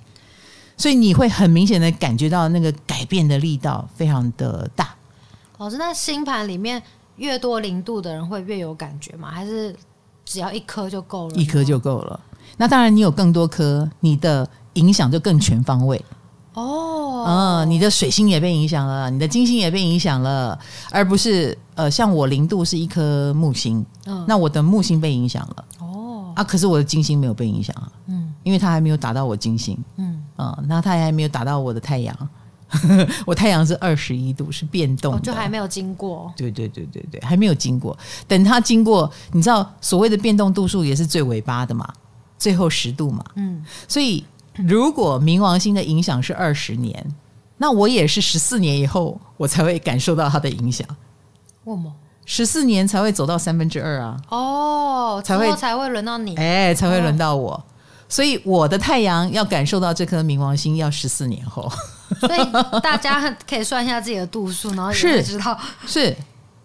[0.77, 4.95] 所以你会很明显的感觉到那个改变的力道非常的大。
[5.59, 6.83] 老师，那星盘里面
[7.17, 9.31] 越多零度的人会越有感觉吗？
[9.31, 9.75] 还是？
[10.31, 12.21] 只要一颗就够了，一颗就够了。
[12.59, 16.05] 那当然，你有更多颗，你的影响就更全方位。
[16.59, 20.59] 哦，嗯，你的水星也被影响了，你的金星也被影响了，
[20.91, 25.65] 而不是呃，像我零度是一颗木星，嗯，那我的木星被影响了。
[25.81, 32.29] 哦，啊，可是我的金星没有被影响啊，嗯，因为它还没有打到我金星，嗯，嗯，那它还没有打到我的太阳。
[33.25, 36.31] 我太阳是二十一度，是变动的，就还没有经过。
[36.37, 37.97] 对对对对对，还没有经过。
[38.27, 41.91] 等它经过，你知道所谓的变动度数也是最尾巴的嘛，
[42.39, 43.25] 最后十度嘛。
[43.37, 44.23] 嗯，所以
[44.67, 47.15] 如果冥王星的影响是二十年，
[47.59, 50.87] 那我也是十四年以后我才会感受到它的影响。
[51.65, 51.93] 为什么？
[52.25, 54.17] 十四年才会走到三分之二啊？
[54.29, 57.53] 哦，才会才会轮到你，哎，才会轮到我。
[57.53, 57.65] 哦
[58.11, 61.71] 所以我的太阳要感受到这颗冥王星要十四年后，
[62.21, 66.17] 所以大家 可以算一下自己的度数，然后也会知道是，是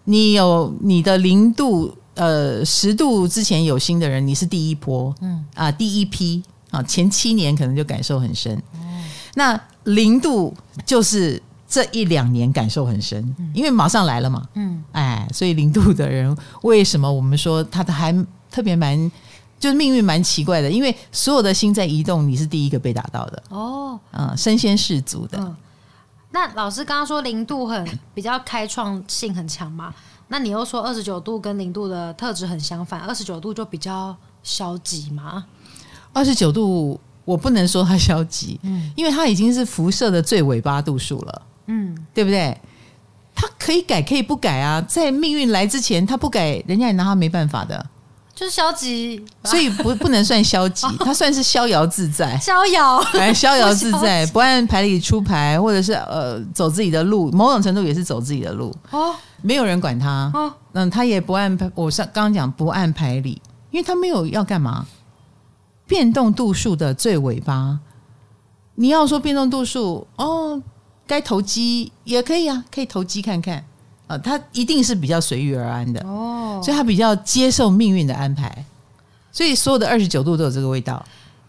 [0.04, 6.42] 你有你的零度呃十度之前有星的人，你是第一波，嗯啊第一批
[6.74, 18.12] 啊前七年可能就感受很深，嗯、那零度就是这一两年感受很深，嗯、因为马上来了嘛，嗯哎，所以零度的人为什么我们说他的还
[18.50, 19.10] 特别蛮。
[19.56, 25.38] 就是命运蛮奇怪的，因为所有的心在移动，你是第一个被打到的哦，嗯，身先士卒的。
[25.38, 25.56] 嗯，
[26.32, 29.94] 那老师刚刚说零度很比较开创性很强嘛？
[30.28, 35.46] 那你又说二十九度跟零度的特质很相反，二十九度就比较消极嘛？
[36.14, 42.56] 二十九度我不能说它消极，嗯，因为它已经是辐射的最尾巴度数了，嗯，对不对？
[43.34, 47.84] 它可以改，可以不改啊，在命运来之前，它不改，人家也拿它没办法的。
[48.34, 52.36] 就是消极，所以不不能算消极， 它算是逍遥自在。
[52.38, 58.74] 逍遥，哎，逍遥自在， 不按牌理出牌，或者是呃走自己的路，某种程度也是走自己的路。
[58.90, 60.30] 哦，没有人管他。
[60.34, 61.70] 哦，嗯，他也不按牌。
[61.76, 64.84] 我上刚刚讲不按牌理，因为他没有要干嘛。
[65.86, 67.78] 变动度数的最尾巴，
[68.74, 70.62] 你要说变动度数哦，
[71.06, 73.64] 该投机也可以啊，可以投机看看。
[74.06, 78.64] 呃，他一定是比较随遇而安的哦，所以他比较接受命运的安排，
[79.32, 81.02] 所以所有的二十九度都有这个味道。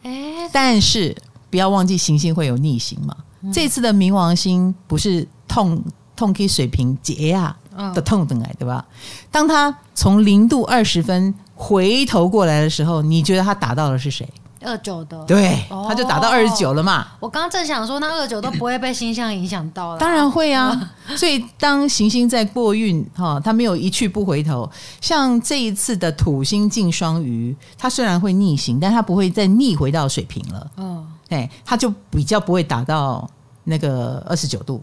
[0.04, 1.14] 哎，但是
[1.50, 3.16] 不要忘记行星会有逆行嘛。
[3.42, 5.84] 嗯、这次的冥王星不是痛
[6.16, 7.54] 痛 K 水瓶解压
[7.94, 8.86] 的痛等来，对吧？
[9.32, 14.28] 当他从零度二十分回头过来的时候，你觉得他打到的是谁？
[14.62, 17.06] 二九的，对，他就打到二十九了嘛。
[17.20, 20.92] 我刚刚正想说，那二九都不会被星象影响到了，当然会啊。
[21.16, 24.68] 所以当行星在过运哈，它没有一去不回头。
[25.00, 30.72] 像这一次的土星进双鱼，它虽然会逆行，但它不会再逆回到水平了。
[30.78, 33.30] 嗯，哎，它就比较不会打到
[33.66, 34.82] 那个二十九度。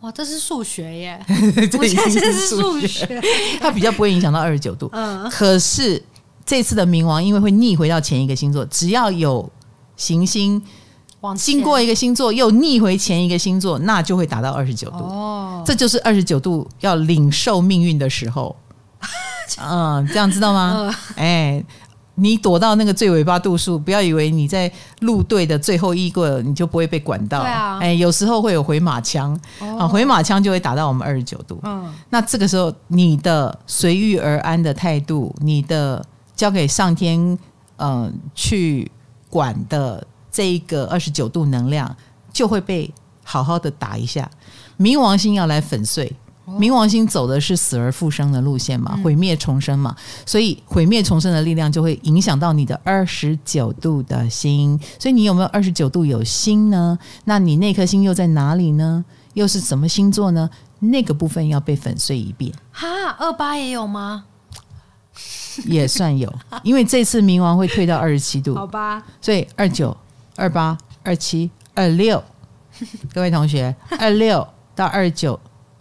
[0.00, 1.26] 哇，这是数学耶！
[1.70, 3.22] 这已经是数学，
[3.60, 4.88] 它比较不会影响到二十九度。
[4.92, 6.02] 嗯，可是。
[6.46, 9.48] 这次的冥王因为会逆回到前一个星座，只要有
[9.96, 10.60] 行星
[11.36, 14.96] 经过一个星座又逆回前一个星座，那就会达到二十九度。
[14.96, 18.56] 哦，这就是二十九度要领受命运的时候。
[19.62, 20.92] 嗯，这样知道吗？
[21.14, 21.62] 哎，
[22.20, 27.40] 你躲到那个最尾巴度数，不要以为你在路队的最后一个，你就不会被管到。
[27.40, 31.58] 对啊，哎，有时候会有回马枪啊，回马枪就会打到我们二十九度。
[31.62, 36.04] 嗯，那这个时候你的随遇而安的态度，你的。
[36.36, 37.20] 交给上天，
[37.76, 38.90] 嗯、呃，去
[39.28, 40.02] 管的
[40.32, 41.94] 这一个二十九度能量，
[42.32, 42.90] 就会被
[43.22, 44.30] 好好的打一下。
[44.78, 46.10] 冥王星要来粉碎，
[46.58, 49.94] 冥王星走的是死而复生的路线嘛，毁灭重生嘛，
[50.26, 54.78] 所以毁灭重生的力量就会影响到你的二十九度的心。
[54.98, 56.98] 所以你有没有二十九度有心呢？
[57.24, 59.04] 那你那颗心又在哪里呢？
[59.34, 60.50] 又是什么星座呢？
[60.80, 62.52] 那个部分要被粉碎一遍。
[62.72, 64.24] 哈，二八也有吗？
[65.66, 66.32] 也算有，
[66.62, 69.02] 因为这次冥王会退到二十七度，好吧？
[69.20, 69.94] 所以二九、
[70.36, 72.22] 二八、二七、二六，
[73.12, 75.38] 各位同学，二六到二九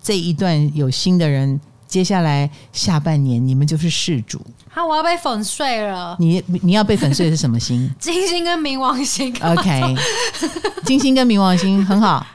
[0.10, 4.42] 这一段有心的人，接下来下半年你们就是事主。
[4.68, 6.18] 好，我要被粉碎了。
[6.18, 7.88] 你你要被粉碎的是什么星？
[8.02, 9.32] 金星跟冥王星。
[9.40, 9.96] OK，
[10.84, 12.26] 金星跟冥王星很好，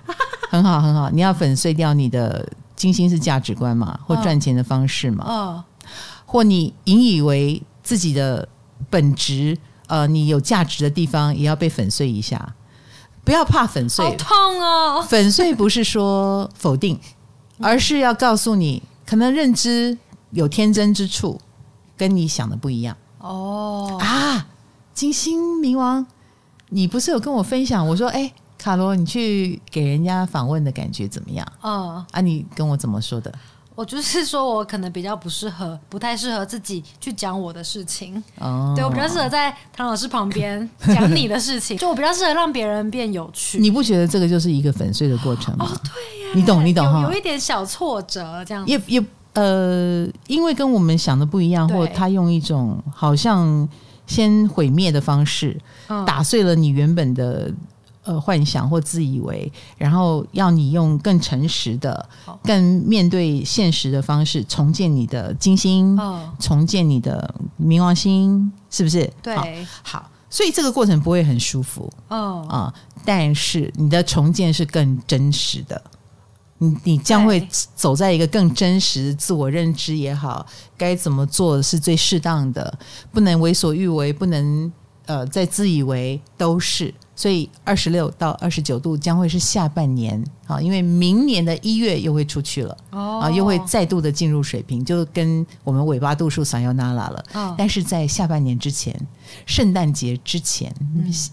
[0.48, 1.10] 很好，很好。
[1.10, 5.24] 你要粉碎掉你的金星是价值观嘛，或赚钱的方式嘛。
[5.28, 5.36] 嗯。
[5.36, 5.64] 哦
[6.24, 8.48] 或你引以为自己的
[8.88, 9.58] 本质，
[9.88, 12.54] 呃，你有价值的地方也要被粉碎一下，
[13.24, 15.02] 不要怕粉碎，好痛哦！
[15.08, 16.96] 粉碎不是说否定，
[17.58, 19.96] 而是要告诉你，可能认知
[20.30, 21.40] 有天真之处，
[21.96, 23.98] 跟你想的不一样哦。
[24.00, 24.46] 啊，
[24.92, 26.06] 金星冥王，
[26.70, 27.86] 你不是有跟我分享？
[27.86, 31.46] 我说，哎，卡罗，你去给人家访问的感觉怎么样？
[31.60, 33.32] 哦，啊，你跟我怎么说的？
[33.74, 38.22] 我就是说，我可能比较不适合，不太适合自己去讲我的事情。
[38.38, 43.58] 哦，对，我比较适合在唐老师旁边 讲你的事情，就我比较适合让别人变有趣。
[43.58, 45.66] 你不觉得这个就是一个粉碎的过程吗？
[45.68, 48.70] 哦，对呀，你懂，你懂哈，有一点小挫折这样子。
[48.70, 53.68] 也也呃，因为跟我们想的不一样，或他用一种好像
[54.06, 55.60] 先毁灭的方式，
[56.06, 57.50] 打碎了你原本的。
[58.04, 62.06] 呃，幻想或自以为，然后要你用更诚实的、
[62.42, 69.10] 更面对现实的方式重建你的金星，哦、重建你的冥王星，是不是？
[69.22, 69.46] 对，好，
[69.82, 72.46] 好，所以这个过程不会很舒服，哦。
[72.50, 72.74] 啊、呃，
[73.06, 75.82] 但是你的重建是更真实的，
[76.58, 80.44] 你你将会走在一个更真实自我认知也好，
[80.76, 82.78] 该怎么做是最适当的，
[83.10, 84.70] 不能为所欲为，不能
[85.06, 86.92] 呃再自以为都是。
[87.16, 97.24] 所以二十六到二十九度将会是下半年啊，因为明年的一月又会出去了哦，啊，又会再度的进入水平，就跟我们尾巴度数撒由那拉了。
[97.34, 98.94] 哦，但是在下半年之前，
[99.46, 100.74] 圣诞节之前，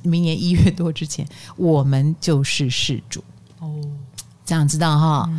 [0.03, 3.23] 明年一月多之前，我们就是事主
[3.59, 3.81] 哦。
[4.45, 5.29] 这样知道哈？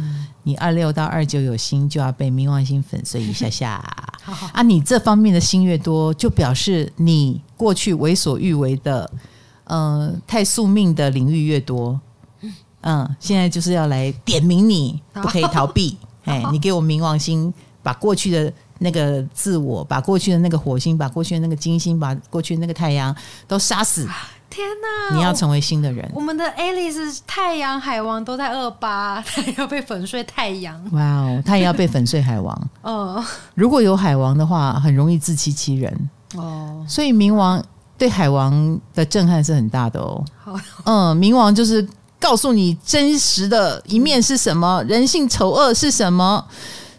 [0.43, 3.75] 你二六到二九有星，就要被冥王星粉碎一下下。
[4.53, 9.09] 啊，你这方面的心越多，就表示你过去为所欲为的。
[9.73, 11.99] 嗯、呃，太宿命的领域越多，
[12.83, 15.97] 嗯，现在就是要来点名你，不可以逃避。
[16.25, 23.17] 哎，你给我冥王星，把过去的那个自我，把过去的那个火星，把过去的那个金星，把过去的那个太阳
[23.49, 24.07] 都杀死。
[24.51, 24.69] 天
[25.11, 25.17] 哪！
[25.17, 26.07] 你要成为新的人。
[26.13, 30.79] 我，我们的 Alice 太阳海王都在二八， 他要被粉碎太阳。
[30.93, 32.69] 哇哦，他也要被粉碎海王。
[32.83, 36.11] 哦，如果有海王的话，很容易自欺欺人。
[36.37, 37.65] 哦，所以冥王。
[37.99, 40.25] 对海王的震撼是很大的哦。
[40.43, 41.87] 好，嗯，冥王就是
[42.19, 46.45] 告诉你真实的一面是什么，人性丑恶是什么，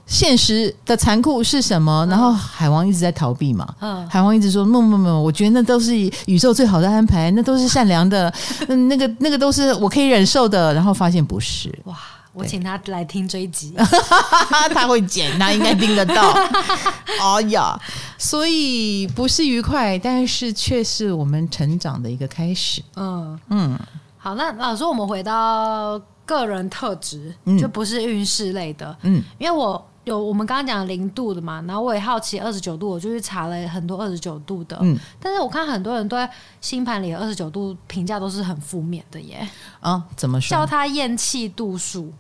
[0.06, 2.06] 现实的残酷是什么。
[2.10, 3.68] 然后海王一直在逃避嘛。
[3.80, 5.94] 嗯，海王一直说：“不不不，我觉得那都是
[6.26, 8.34] 宇宙最好的安排，那都是善良的，
[8.68, 11.74] 嗯，那个那个都是我可以忍受的。”然后发现不是。
[11.86, 11.98] 哇。
[12.34, 13.74] 我请他来听这一集，
[14.74, 16.34] 他会剪，他应该听得到。
[17.22, 17.80] 哎呀，
[18.18, 22.82] 所以不是愉快，但是却是我们成长的一个开始。
[22.96, 23.80] 嗯嗯，
[24.18, 28.98] 好，那老师，我们回到个人特质，就不是运势类的。
[29.04, 29.84] 嗯，因为我。
[30.06, 34.78] 有我们刚刚讲零度的嘛，然后我也好奇二十九度，我就去查了很多二十九度的。
[34.82, 39.48] 嗯，但是我看很多人都在星盘里的二十九度评价都是很负面的耶。
[39.80, 40.50] 啊，怎么说？
[40.50, 42.12] 叫他厌气度数，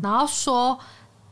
[0.00, 0.78] 然后说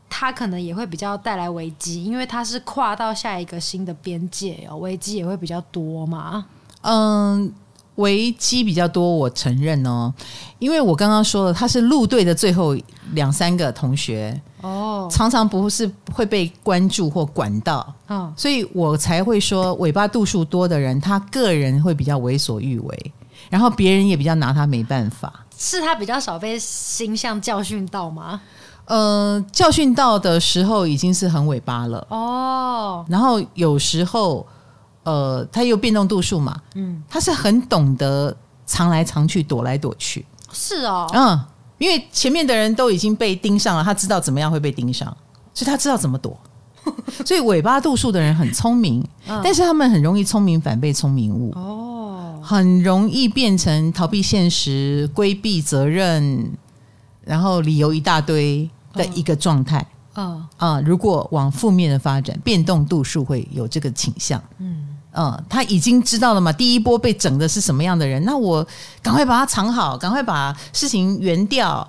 [0.09, 6.45] 他可能也会比较带来危机，因为他是跨到下一个新的边界哦，危机也会比较多嘛。
[6.81, 7.53] 嗯。
[7.95, 10.11] 危机比较多，我承认哦，
[10.59, 12.75] 因为我刚刚说了，他是陆队的最后
[13.11, 23.13] 两三个同学哦，常常不是会被关注或管到，嗯，所以我才会说尾巴度数多的人，他个人会比较为所欲为，
[23.49, 28.41] 然后别人也比较拿他没办法，是他比较少被星象教训到吗？
[28.85, 34.45] 呃，教训到的时候已经是很尾巴了哦，然后有时候。
[35.03, 36.55] 呃，他有变动度数嘛？
[36.75, 40.23] 嗯，他是很懂得藏来藏去、躲来躲去。
[40.53, 41.39] 是哦，嗯，
[41.79, 45.07] 因为前面的人都已经被盯上了，他知道怎么样会被盯上，
[45.55, 46.39] 所以他知道怎么躲。
[47.25, 51.51] 所以尾巴度数的人很聪明，嗯，但是他们很容易聪明反被聪明误。
[51.55, 51.90] 哦，
[52.41, 56.51] 很容易变成逃避现实、规避责任，
[57.23, 59.85] 然后理由一大堆的一个状态。
[60.15, 64.41] 嗯啊，如果往负面的发展，变动度数会有这个倾向。
[64.57, 64.87] 嗯。
[65.13, 66.53] 嗯，他已经知道了嘛？
[66.53, 68.23] 第一波被整的是什么样的人？
[68.23, 68.65] 那我
[69.01, 71.85] 赶快把它藏好，赶快把事情圆掉。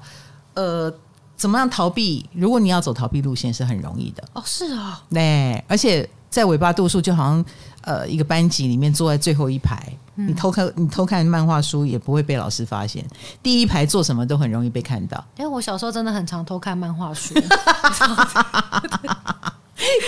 [0.54, 0.92] 呃，
[1.36, 2.28] 怎么样逃避？
[2.32, 4.24] 如果你要走逃避路线，是很容易的。
[4.32, 7.44] 哦，是啊、哦，对，而且在尾巴度数就好像
[7.82, 9.80] 呃一个班级里面坐在最后一排，
[10.16, 13.04] 嗯、你偷看你偷看漫画书也不会被老师发现，
[13.42, 15.22] 第一排做什么都很容易被看到。
[15.38, 17.34] 因为我小时候真的很常偷看漫画书。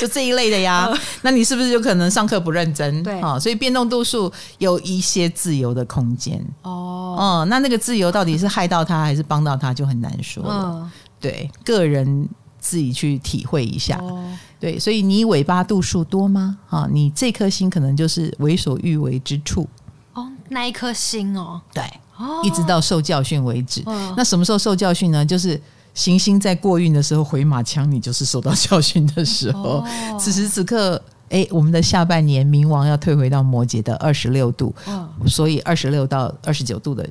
[0.01, 0.89] 就这一类的呀，
[1.23, 3.03] 那你是不是有可能上课不认真？
[3.03, 7.17] 对，哦，所以变动度数有一些自由的空间哦。
[7.19, 10.73] 哦，那那个自由到底是害到他还是帮到他，就很难说了。
[10.77, 12.29] 嗯、对，个人
[12.61, 13.99] 自己去体会一下。
[13.99, 14.25] 哦、
[14.65, 16.57] 对，所以你尾巴度数多吗？
[16.71, 19.69] 啊、哦，你这颗星可能就是为所欲为之处。
[20.15, 21.83] 哦，那一颗星哦，对，
[22.17, 23.83] 哦、一直到受教训为止。
[23.85, 25.27] 哦、那什么时候受教训呢？
[25.27, 25.61] 就是。
[25.97, 29.79] 行星在过运的时候回马枪，你就是受到教训的时候。
[29.79, 37.09] 哦、此时此刻，哎，我们的下半年冥王要退回到摩羯的二十六度，哦、所以二十六到二十九度的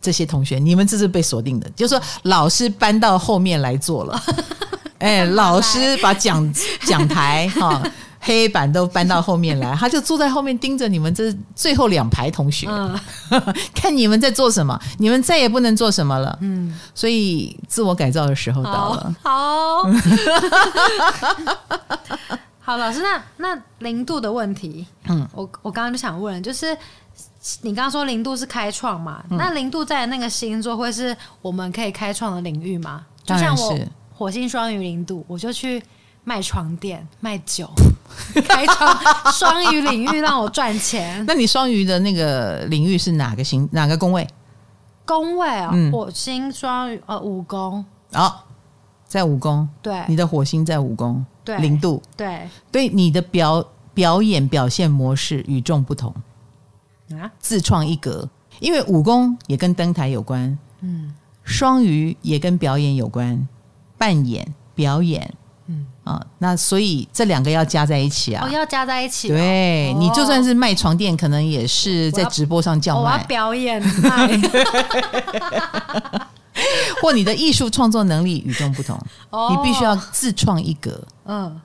[0.00, 4.22] 这些同学，你们这是被锁定的，就是说老师搬到后面来做了，
[5.04, 6.54] 哎，老师把讲
[6.86, 7.82] 讲台哈。
[8.22, 12.94] 黑板都搬到后面来，他就坐在后面盯着你们这最后两排同学，嗯、
[13.74, 16.38] 看你们在做什么，你们再也不能做什么了。
[16.42, 19.14] 嗯，所以自我改造的时候到了。
[19.22, 19.84] 好，
[22.60, 26.76] 好，老师，那那零度的问题，嗯，我我刚刚就想问，就是
[27.62, 29.24] 你刚刚说零度是开创嘛？
[29.30, 33.06] 嗯、那零度在那个星座会是我们可以开创的领域吗？
[33.24, 33.78] 就像我
[34.20, 35.82] 火星双鱼零度，我就去。
[36.22, 37.66] 卖床垫、卖酒，
[38.46, 41.24] 开创双鱼领域让我赚钱。
[41.26, 43.66] 那你双鱼的那个领域是哪个星？
[43.72, 44.28] 哪个宫位？
[45.06, 47.82] 宫位啊、火星双鱼呃五宫。
[48.12, 48.34] 哦，
[49.06, 49.66] 在五宫。
[49.80, 51.24] 对，你的火星在五宫。
[51.42, 52.02] 对，零度。
[52.14, 56.14] 对，对，你的表表演表现模式与众不同
[57.12, 58.28] 啊，自创一格。
[58.60, 63.48] 因为武宫也跟登台有关，嗯，双鱼也跟表演有关，
[64.00, 65.34] 扮演表演。
[65.66, 68.44] 嗯啊，那所以这两个要加在一起啊！
[68.44, 69.28] 哦，要加在一起。
[69.28, 73.12] 对，你就算是卖床垫，可能也是在直播上叫卖。
[73.12, 74.40] 我要表演卖，
[77.00, 78.98] 或你的艺术创作能力与众不同，
[79.50, 81.00] 你必须要自创一格。
[81.26, 81.60] 嗯，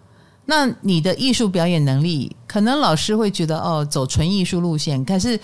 [0.45, 5.39] 那你的艺术表演能力，可能老师会觉得哦，走纯艺术路线，可是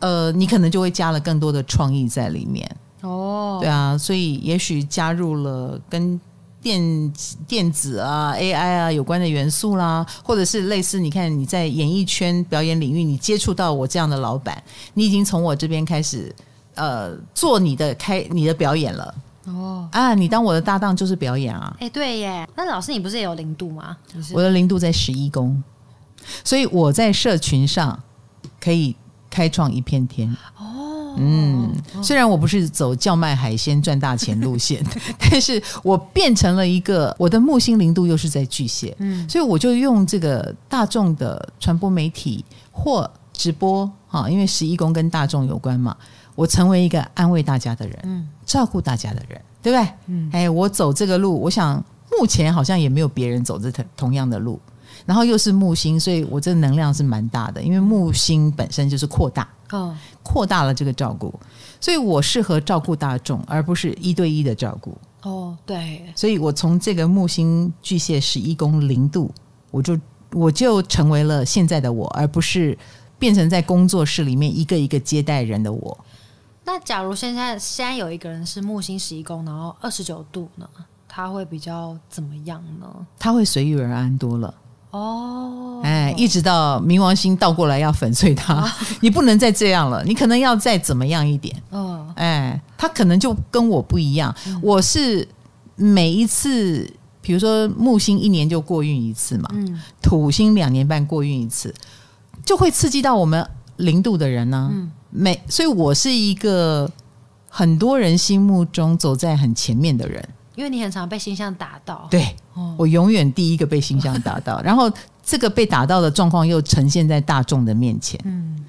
[0.00, 2.68] 呃，你可能就会加了更多的创意在里面。
[3.00, 6.20] 哦，对啊，所以也许加入了跟。
[6.62, 7.12] 电
[7.48, 14.62] 电子啊，AI 啊，有关的元素啦，或者是类似，你看你在演艺圈表演领域，你接触到我这样的老板，
[14.94, 16.32] 你已经从我这边开始，
[16.76, 19.14] 呃，做你的开你的表演了。
[19.46, 21.76] 哦啊，你当我的搭档就是表演啊。
[21.80, 22.48] 哎，对耶。
[22.54, 23.96] 那老师你不是也有零度吗？
[24.32, 25.60] 我的零度在十一宫，
[26.44, 28.00] 所以我在社群上
[28.60, 28.94] 可以
[29.28, 30.30] 开创一片天。
[30.56, 30.71] 哦。
[31.16, 34.84] 嗯，虽然我不是走叫卖海鲜赚大钱路线，
[35.18, 45.96] 但是我变成了一个我的木星零度又是在巨蟹，嗯，所以我就用这个大众的传播媒体或直播啊，因为十一宫跟大众有关嘛，
[46.34, 49.92] 我成为一个安慰大家的人，嗯，照顾大家的人，对不对？
[50.06, 51.82] 嗯，哎，我走这个路，我想
[52.18, 54.60] 目前好像也没有别人走这同同样的路。
[55.04, 61.34] 然后又是木星，所以我这能量是蛮大的，因为木星本身就是扩大，哦，扩大了这个照顾，
[61.80, 64.96] 所以我适合照顾大众，而不是一对一的照顾。
[65.22, 69.32] 哦，对，所以我从这个木星巨蟹十一宫零度，
[69.70, 69.98] 我就
[70.32, 72.76] 我就成为了现在的我，而不是
[73.18, 75.98] 变成在工作室里面一个一个接待人的我。
[76.64, 80.68] 那假如现在现在有一个人是木星十一宫，然后二十九度呢，
[81.08, 83.06] 他会比较怎么样呢？
[83.18, 84.54] 他会随遇而安多了。
[84.92, 91.54] 哦，哎，一直到冥王星倒过来要粉碎它，啊、 你不能再这样了，你可能要再怎么样一点。
[91.70, 95.26] 嗯，哎，他可能就跟我不一样，嗯、我是
[95.76, 96.86] 每一次，
[97.22, 101.74] 比如说木星一年就过运一次嘛，嗯，土星两年半过运一次，
[102.44, 104.70] 就会刺激到我们零度的人呢、啊。
[104.74, 106.90] 嗯，每，所以我是一个
[107.48, 110.28] 很多人心目中走在很前面的人。
[110.54, 114.90] 因为你很常被星象打到，对，哦、我永远第一个被星象打到， 然后
[115.24, 118.64] 这个被打到的状况又呈现在大众的面前，嗯，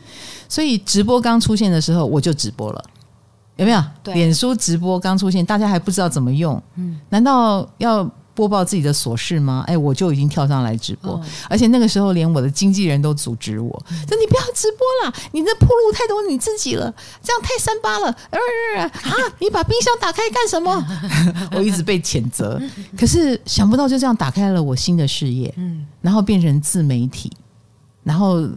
[0.48, 2.84] 所以直播刚出现的时候我就直播了，
[3.58, 3.84] 有没有？
[4.02, 8.10] 对，脸书直播刚出现，大家还不知道怎么用，嗯，难道要？
[8.36, 9.64] 播报自己的琐事吗？
[9.68, 13.70] 哎，我就已经跳上来直播，哦、而且那个时候连我的经纪人都阻止我，
[14.08, 18.08] 说、嗯、你不要直播了，你这铺路太多你自己了，这样太三八了。
[18.10, 18.88] 啊，
[19.40, 20.86] 你把冰箱打开干什么？
[21.56, 22.62] 我一直被谴责，
[22.98, 27.32] 可是想不到就这样打开了我新的事业，嗯，然后变成自媒体，
[28.04, 28.48] 然后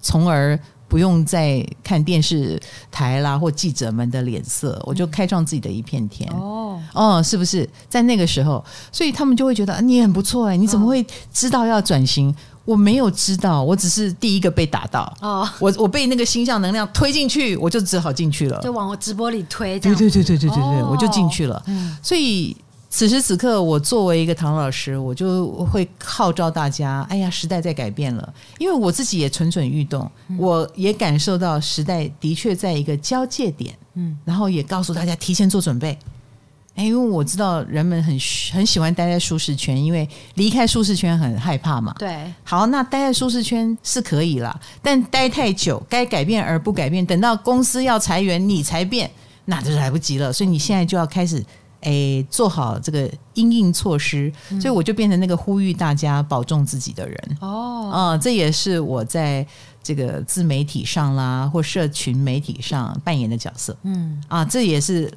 [0.00, 0.58] 从而。
[0.88, 2.60] 不用再看电视
[2.90, 6.30] 台啦，或记者们的脸色，我就开创自己的一片天。
[6.32, 8.64] 哦哦，是不是在那个时候？
[8.92, 12.34] 所以他们就会觉得你很不错哎，你怎么会知道要转型？
[12.64, 15.12] 我没有知道，我只是第一个被打到。
[15.20, 19.78] 哦，我我被那个星象能量推进去，我就只好进去了，就往我直播里推。
[19.80, 21.62] 对对对对对对对，我就进去了。
[21.66, 22.56] 嗯，所以。
[22.88, 35.98] 此时此刻，我作为一个唐老师，我就会号召大家：哎呀，时代在改变了，因为我自己也蠢蠢欲动，我也感受到时代的确在一个交界点，嗯，然后也告诉大家提前做准备。
[36.76, 38.18] 哎，因为我知道人们很
[38.52, 41.92] 很喜欢待在舒适圈，因为离开舒适圈很害怕嘛。
[41.98, 49.10] 对，好，那待在舒适圈是可以啦，但待太久，该改变而不改变，等到公司要裁员你才变，
[49.46, 50.32] 那就来不及了。
[50.32, 51.44] 所以你现在就要开始。
[51.82, 57.36] 诶，做好这个应应措施，所以我就变成那个呼吁大家保重自己的人。
[57.40, 59.46] 哦，啊，这也是我在
[59.82, 63.76] 这个自媒体上啦，或社群媒体上扮演的角色。
[63.82, 65.12] 嗯，啊，这也是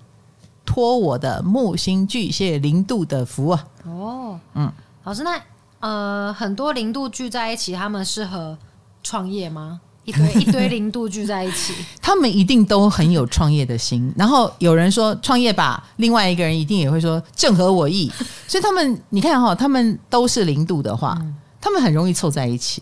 [0.65, 3.67] 托我的木星巨蟹零度的福啊。
[3.85, 4.71] 哦，嗯，
[5.03, 5.41] 老师，那
[5.79, 8.57] 呃，很多零度聚在一起，他们适合
[9.01, 9.81] 创业吗？
[10.09, 14.11] 一堆 一堆零度聚在一起，他们一定都很有创业的心。
[14.17, 18.11] 然后有人说创业吧，另外一个人一定也会说正合我意。
[18.47, 22.81] 所以他们，你看哈，他们都是零度的话，嗯、他们很容易凑在一起，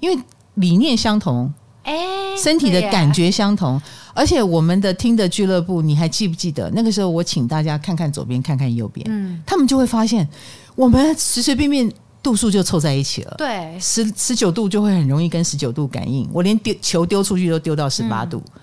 [0.00, 0.22] 因为
[0.54, 1.50] 理念相同，
[1.82, 1.96] 哎，
[2.36, 3.80] 身体的感觉相同。
[4.12, 7.08] 而且我们的听的俱乐部，你还记不记得那个时候？
[7.08, 10.28] 我请大家看看左边，看看右边，嗯，他们就会发现
[10.74, 11.90] 我们随随便便。
[12.26, 16.28] 度数就凑在一起了，对，十十九度就会很容易跟十九度感应。
[16.32, 18.60] 我连丢球丢出去都丢到十八度，嗯、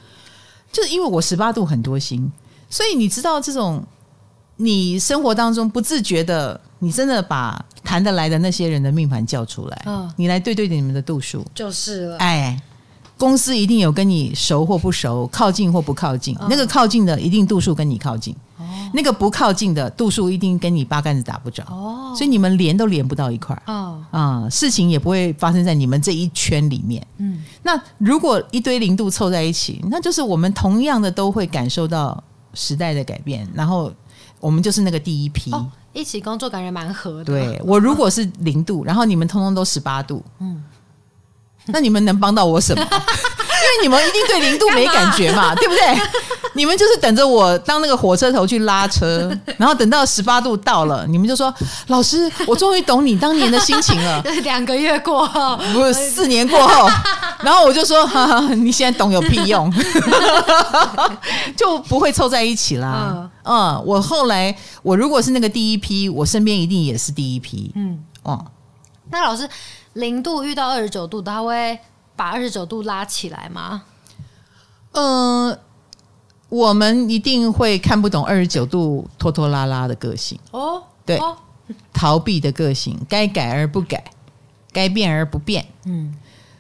[0.69, 2.29] 就是因为我十八度很多心，
[2.69, 3.81] 所以你知道这种
[4.57, 11.45] 你生活当中不自觉的，你真的把谈得来的那些人的命盘叫出来，嗯，你来对对你们的度数。
[11.55, 12.17] 就是了。
[12.17, 12.61] 哎，
[13.17, 18.35] 公司一定有跟你熟或不熟，靠近或不靠近，嗯、那个靠近的一定度数跟你靠近。
[18.93, 27.05] 那个不靠近的度数一定跟你八竿子打不着哦，所以你们连都连不到一块儿哦啊，事情也不会发生在你们这一圈里面。
[27.17, 33.91] 嗯，那如果一堆零度凑在一起，那就是我们同样的都会感受到时代的改变，然后
[34.39, 37.25] 我们就是那个第一批，哦、一起工作感觉蛮合的。
[37.25, 40.63] 对，我如果是零度，然后你们通通都十八度，嗯，
[41.67, 42.81] 那你们能帮到我什么？
[43.63, 45.81] 因为你们一定对零度没感觉， 嘛对不对？
[46.55, 51.53] 你们就是等着我当那个火车头去拉车， 然后等到十八度到了，你们就说
[51.87, 54.21] ：“老师，我终于懂你当年的心情了。
[54.43, 56.87] ”两个月过后，不是四年过后，
[57.41, 59.71] 然后我就说：“哈哈，你现在懂有屁用？
[61.57, 63.11] 就不会凑在一起啦。
[63.13, 67.71] 嗯”嗯，我后来我如果是那个第一批，我身边一定也是第一批。
[67.75, 68.45] 嗯，哦，
[69.11, 69.49] 那老师
[69.93, 71.77] 零度遇到二十九度，他会
[72.15, 73.83] 把二十九度拉起来吗？
[74.93, 75.59] 嗯、呃，
[76.53, 80.37] 我们一定会看不懂二十九度拖拖拉拉的个性。
[80.51, 81.35] 哦，对，哦、
[81.91, 84.03] 逃避的个性，该改而不改，
[84.71, 86.13] 该变而不变，嗯，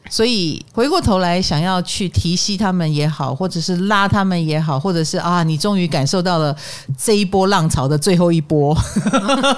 [0.09, 6.57] 所以回过头来想要去提携他们也好，或者是拉他们也好，或者是啊，你终于感受到了
[6.97, 8.75] 这一波浪潮的最后一波，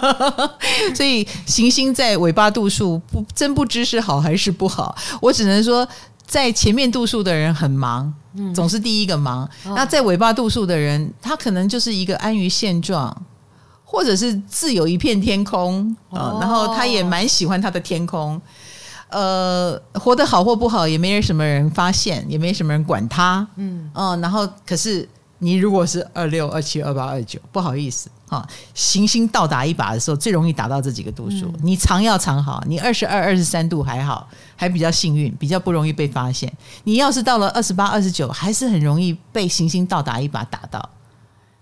[0.94, 5.88] 所以行星在尾巴度数不真不知是好还是不好，我只能说。
[6.28, 8.12] 在前面度数的人很忙，
[8.54, 9.50] 总是第一个忙。
[9.66, 13.16] 嗯、那在尾巴度数的人，他可能就是一个安于现状，
[13.84, 16.34] 或者是自有一片天空啊。
[16.34, 18.42] 哦、然后他也蛮喜欢他的天空，
[19.10, 23.48] 呃，活得好或不好也没什么人发现，也没什么人管他。
[23.56, 25.08] 嗯，哦，然后可是
[25.40, 28.10] 你如果是二六、二七、二八、二九，不好意思。
[28.40, 31.46] 哈，行星到达一把的时候，最容易达到这几个度数。
[31.46, 36.52] 嗯、你藏要藏好，你二十二、二十三度还好，还比较幸运，比较不容易被发现。
[36.84, 40.90] 你要是到了二十八、二十九，还是很容易被行星到达一把打到，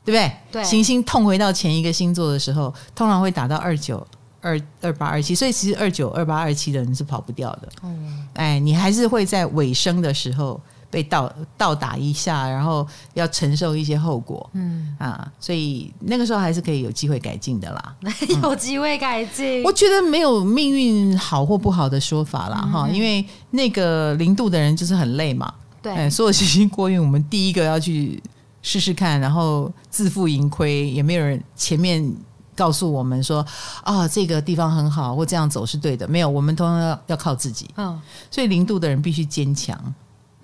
[0.03, 0.31] 对不对？
[0.51, 4.05] 对，行星痛回到前一个星座的时候，通常会打到二九、
[4.41, 7.69] 二二八、二七，所以其实二九、二八、二七的人是跑不掉的。
[7.83, 10.59] 嗯，哎，你还是会在尾声的时候。
[10.93, 14.95] 被倒倒打一下，然后要承受一些后果，嗯。
[14.99, 17.95] 啊，所以那个时候还是可以有机会改进的啦，
[18.43, 19.63] 有机会改进。
[19.63, 28.21] 我觉得没有命运好或不好的说法啦，哈、嗯，因为那个零度的人就是很累嘛，对、哎，所有行星过运，我们第一个要去
[28.61, 32.15] 试试看，然后自负盈亏，也没有人前面
[32.55, 33.45] 告诉我们说
[33.83, 39.77] 啊，这个地方很好，或这样走是对的，没有，我们通常要要靠自己，嗯，所以零度的人必须坚强。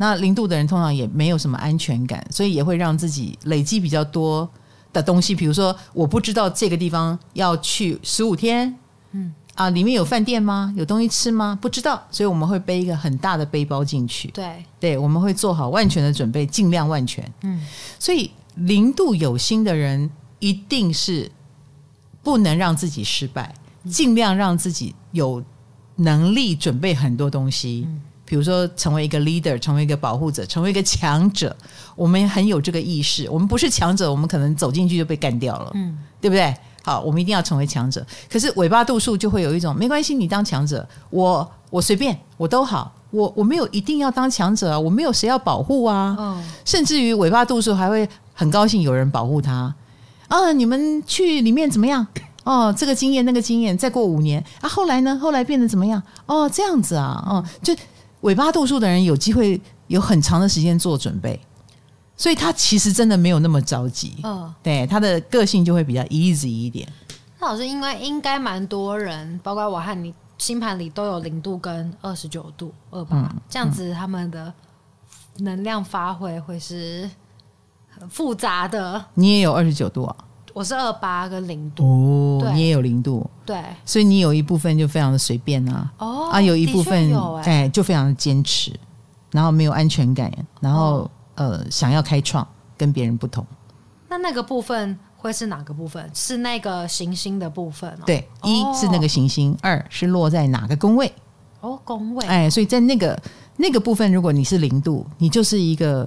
[0.01, 4.49] 那零度的人通常也没有什么安全感，所以也会让自己累积比较多
[4.93, 5.35] 的东西。
[5.35, 8.73] 比如说，我不知道这个地方要去十五天，
[9.11, 10.73] 嗯啊，里面有饭店吗？
[10.77, 11.59] 有东西吃吗？
[11.61, 14.29] 不知道，所以我们会背一个很大的背包进去。
[14.29, 17.29] 对对，我们会做好万全的准备，尽量万全。
[17.41, 17.61] 嗯，
[17.99, 21.29] 所以零度有心的人一定是
[22.23, 23.53] 不能让自己失败，
[23.91, 25.43] 尽量让自己有
[25.97, 27.85] 能力准备很多东西。
[27.85, 31.55] 嗯比如说，成为一个 leader，成为一个保护者，成为一个强者，
[31.95, 33.27] 我们很有这个意识。
[33.27, 36.55] 我们不是强者，我们可能走进去就被干掉了，嗯，对不对？
[36.83, 38.05] 好，我们一定要成为强者。
[38.31, 49.73] 可是尾巴度数就会有一种没关系，你当强者，我我随便，我都好，我我没有一定要当强者啊，我没有谁要保护啊，哦，甚至于尾巴度数还会很高兴有人保护他
[50.27, 50.51] 啊。
[50.51, 52.05] 你们去里面怎么样？
[52.43, 55.17] 哦，这个经验那个经验，再过五年啊，后来呢？
[55.19, 56.01] 后来变得怎么样？
[56.27, 57.75] 哦，这样子啊，哦，就。
[58.21, 61.39] 尾巴度数的人有机会有很长的时间做准备，
[62.17, 64.17] 所以他其实真的没有那么着急。
[64.23, 66.87] 嗯，对，他的个性就会比较 easy 一点。
[67.39, 74.53] 那老师，因为应该蛮多人，包括我和你星盘里都有零度跟二十九度二八，嗯，这样子他们的
[75.37, 77.09] 能量发挥会是
[77.89, 79.05] 很复杂的。
[79.13, 80.15] 你也有二十九度啊？
[80.59, 88.77] 我是二八跟零度哦，你也有零度，对，所以你有一部分就非常的随便啊，哦，啊，有一部分哎、欸、就非常的坚持，
[89.31, 90.29] 然后没有安全感，
[90.59, 92.45] 然后、哦、呃想要开创，
[92.75, 93.47] 跟别人不同。
[94.09, 96.11] 那那个部分会是哪个部分？
[96.13, 98.03] 是那个行星的部分、哦？
[98.05, 101.09] 对，一是那个行星，二是落在哪个宫位？
[101.61, 103.17] 哦，宫位，哎，所以在那个
[103.55, 106.05] 那个部分，如果你是零度，你就是一个。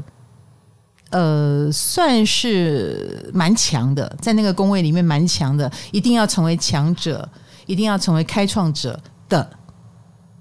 [1.12, 7.28] 呃，算是蛮强的，在那个工位里面蛮强的，一定要成为强者，
[7.66, 8.98] 一定要成为开创者
[9.28, 9.48] 的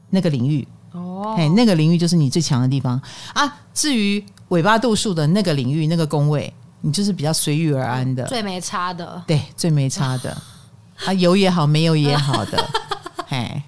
[0.10, 0.68] 那个领域。
[0.94, 3.00] 哦，哎，那个领域就是你最强的地方
[3.34, 3.54] 啊。
[3.74, 10.36] 至于尾巴度数的那个领域，那个工位，你就是比较随遇而安的，最没差的，对，最没差的
[11.06, 12.70] 啊，有也好，没有也好的，
[13.30, 13.64] 哎，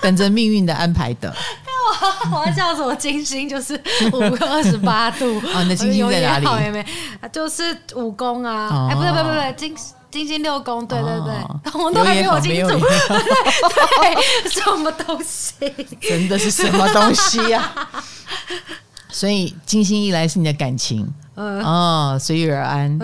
[0.00, 1.34] 等着命运的安排的。
[2.32, 3.48] 我要叫什么金星？
[3.48, 3.80] 就是
[4.12, 5.62] 五个二十八度啊！
[5.64, 6.46] 你的金星在哪里？
[6.46, 6.84] 好也没，
[7.32, 8.88] 就是五宫啊！
[8.90, 9.76] 哎，不对不对不对，金
[10.10, 15.52] 金星六宫，对对对， 我们都还没有清楚，对，什么东西？
[16.00, 17.72] 真的是什么东西呀？
[19.10, 21.06] 所以金星一来是你的感情，
[21.36, 22.98] 嗯哦，随遇而安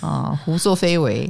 [0.00, 1.28] 啊，胡作非为，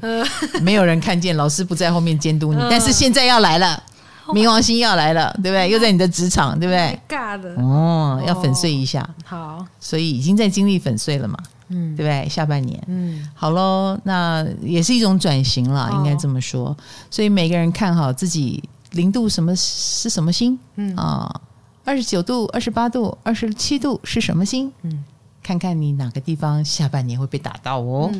[0.61, 3.83] 没有人看见，老师不在后面监督你，但是现在要来了。
[4.29, 5.71] 冥王星要来了，对不对？
[5.71, 6.99] 又在你的职场，对不对？
[7.09, 9.09] 尬的哦，要粉碎一下。
[9.25, 12.29] 好，所以已经在经历粉碎了嘛，嗯，对不对？
[12.29, 16.77] 下半年，嗯，好喽，那也是一种转型了，应该这么说。
[17.11, 18.63] 所以每个人看好自己
[18.93, 21.41] 零度什么是什么星，嗯啊，
[21.85, 24.73] 二十九度、二十八度、二十七度是什么星？
[24.83, 25.05] 嗯，
[25.43, 28.13] 看看你哪个地方下半年会被打到哦。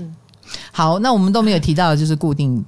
[0.71, 2.65] 好，那我们都没有提到的就是固定。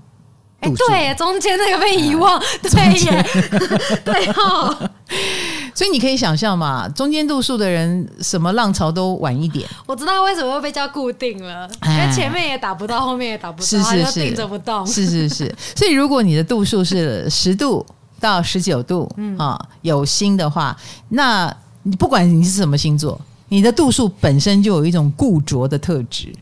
[0.60, 3.26] 哎，对，中间那个被遗忘，对耶，
[4.04, 4.90] 对哦。
[5.72, 9.68] 所以你可以想象嘛，中间度数的人，什么浪潮都晚一点。
[9.86, 14.84] 我知道为什么会被叫固定了，因为前面也打不到，后面也打不到，是是是，定着不动。
[14.84, 15.54] 是是是。
[15.76, 17.86] 所以如果你的度数是十度
[18.18, 20.76] 到十九度，嗯啊，有星的话，
[21.10, 21.54] 那
[21.84, 26.34] 你不管你是什么星座，你的度数本身就有一种固着的特质。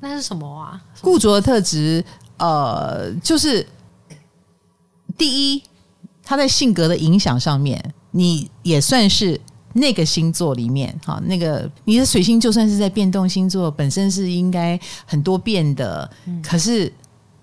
[0.00, 0.80] 那是什么啊？
[1.02, 2.02] 固着的特质。
[2.40, 3.66] 呃，就是
[5.18, 5.62] 第一，
[6.22, 9.38] 他在性格的影响上面，你也算是
[9.74, 16.90] 那个星座里面哈，那个你的水星就算是在变动星座，本身是应该很多变的，嗯、可是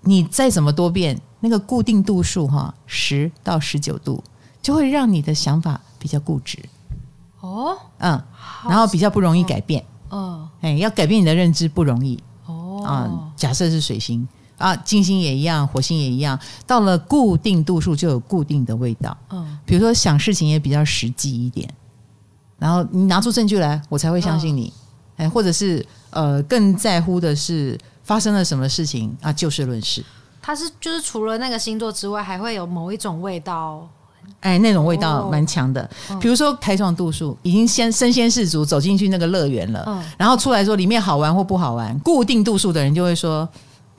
[0.00, 4.20] 你再怎么多变，那个固定度数哈，十到十九度，
[4.60, 6.58] 就会让你的想法比较固执。
[7.40, 8.20] 哦，嗯，
[8.68, 12.18] 然后比较不容易改变，哦，哎，要改变你的认知不容易。
[12.46, 14.26] 哦，啊，假设是水星。
[14.58, 16.38] 啊，金星也一样，火星也一样。
[16.66, 19.16] 到了固定度数，就有固定的味道。
[19.30, 21.72] 嗯，比如说想事情也比较实际一点，
[22.58, 24.72] 然后你拿出证据来，我才会相信你。
[25.16, 30.04] 哎、哦，或者是呃，更在乎的是发生了什么事情啊，就事论事。
[30.42, 33.88] 它是就是除了那个星座之外，还会有某一种味道。
[34.40, 35.88] 哎，那种味道蛮强的。
[36.10, 43.48] 哦、比如说开创度数已经先身先士卒走进去那个乐园了，嗯、然后出来说里面好玩或不好玩，固定度数的人就会说。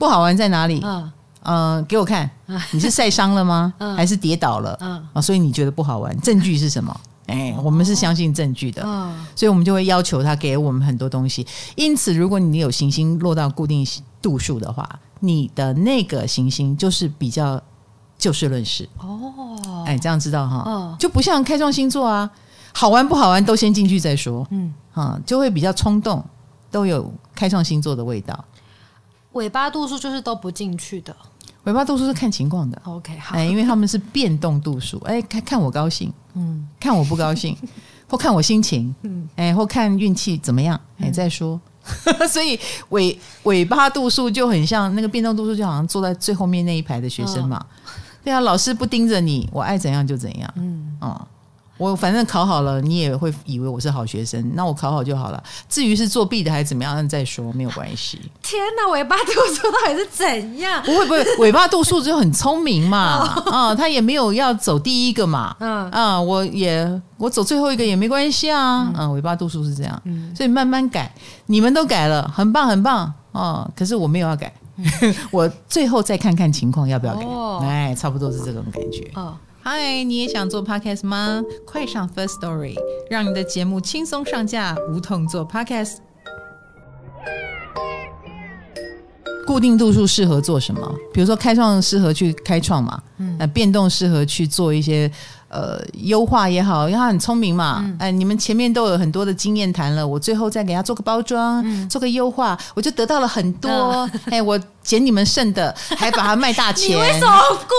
[0.00, 0.80] 不好玩在哪里？
[0.82, 2.28] 嗯，呃，给我看，
[2.72, 3.74] 你是晒伤了吗？
[3.76, 4.74] 嗯，还是跌倒了？
[4.80, 6.18] 嗯，啊，所以你觉得不好玩？
[6.22, 7.00] 证据是什么？
[7.26, 11.46] 哎，我们是相信证据的，嗯，所以我们就会要求他给我们很多东西。
[11.76, 13.86] 因此，如果你有行星落到固定
[14.22, 14.88] 度数的话，
[15.20, 17.60] 你的那个行星就是比较
[18.16, 18.88] 就事论事。
[19.00, 20.64] 哦，哎，这样知道哈？
[20.66, 22.28] 嗯，就不像开创星座啊，
[22.72, 24.46] 好玩不好玩都先进去再说。
[24.50, 26.24] 嗯，啊，就会比较冲动，
[26.70, 28.42] 都有开创星座的味道。
[29.32, 31.14] 尾巴度数就是都不进去的，
[31.64, 32.80] 尾巴度数是看情况的。
[32.84, 37.56] OK，好，哎，因为他们是变动度数，哎，看看我高兴，嗯，看我不高兴，
[38.08, 41.60] 或看我心情，嗯，哎，或看运气怎么样，哎，再说，
[42.28, 42.58] 所以
[42.90, 47.64] 尾尾巴度数就很像那个变动度数，就好像坐在最后面那一排的学生嘛。
[47.68, 47.90] 嗯、
[48.24, 50.52] 对啊，老师不盯着你，我爱怎样就怎样。
[50.56, 50.98] 嗯。
[51.00, 51.26] 嗯。
[51.80, 55.42] 我反正考好了，你也会以为我是好学生，那我考好就好了。
[55.66, 58.20] 至于是作弊的还是怎么样，那再说，没有关系。
[58.42, 60.82] 天哪，尾巴度数到底是怎样？
[60.84, 65.90] 不会不会，尾巴度数就很聪明嘛， 啊、他也没有要走第一个嘛，嗯。
[65.90, 71.10] 啊、嗯，我也我走最后一个也没关系啊，嗯，嗯，尾巴度数是这样，嗯，所以慢慢改，
[71.46, 74.52] 你们都改了，很棒很棒，哦，可是我没有要改，
[75.32, 79.34] 我最后再看看情况要不要改，哦、哎，差不多是这种感觉，哦。
[79.62, 81.42] 嗨，你也想做 podcast 吗？
[81.66, 82.74] 快上 First Story，
[83.10, 85.96] 让你的节目轻松上架，无痛做 podcast。
[89.46, 90.90] 固定度数适合做什么？
[91.12, 95.10] 比如说开创适合去开创嘛，嗯，那变动适合去做一些
[95.48, 106.90] 呃优化也好，因为他很聪明嘛，嗯、哎，你们前面都有很多的经验谈了，我最后再给他做个包装，嗯、做个优化，我就得到了很多，嗯、哎，我捡你们剩的，还把它卖大钱。
[106.96, 107.38] 你为什么
[107.68, 107.74] 固？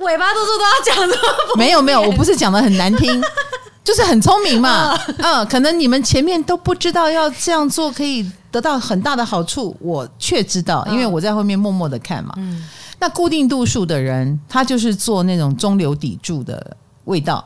[0.00, 1.16] 尾巴度数都要讲的，
[1.56, 3.22] 没有没有，我不是讲的很难听，
[3.84, 4.98] 就是很聪明嘛。
[5.18, 12.32] 嗯，可能你们前面都不知道要这样做可以得到很大的好处，我却知道，因为我在后面默默的看嘛。
[12.38, 12.66] 嗯，
[12.98, 17.44] 那固定度数的人，他就是做那种中流砥柱的味道。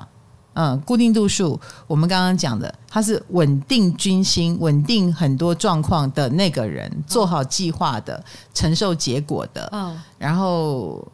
[0.57, 8.25] 嗯，固定度数，我们刚刚讲的，他是稳定军心、稳定很多状况的那个人，做好计划的，
[8.55, 9.69] 承受结果的。
[9.73, 11.05] 嗯，然后。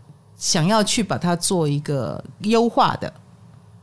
[0.41, 3.13] 想要去把它做一个优化的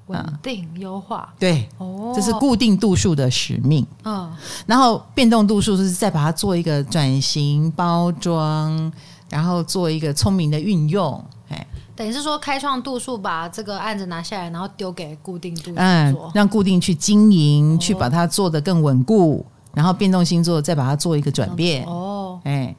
[0.08, 3.86] 稳定优化，对，哦，这是固定度数的使命。
[4.04, 4.36] 嗯，
[4.66, 8.92] 然后变动度数是再把它做一个转型包装，
[9.30, 11.24] 然后做一个聪明的运用。
[11.50, 19.46] 哎，等于是说开创度数把这个案子拿下来，然后丢给固定度数，嗯，让固定去经营，去把它做得更稳固，
[19.76, 21.86] 然后变动星座再把它做一个转变。
[21.86, 22.76] 哦，哎。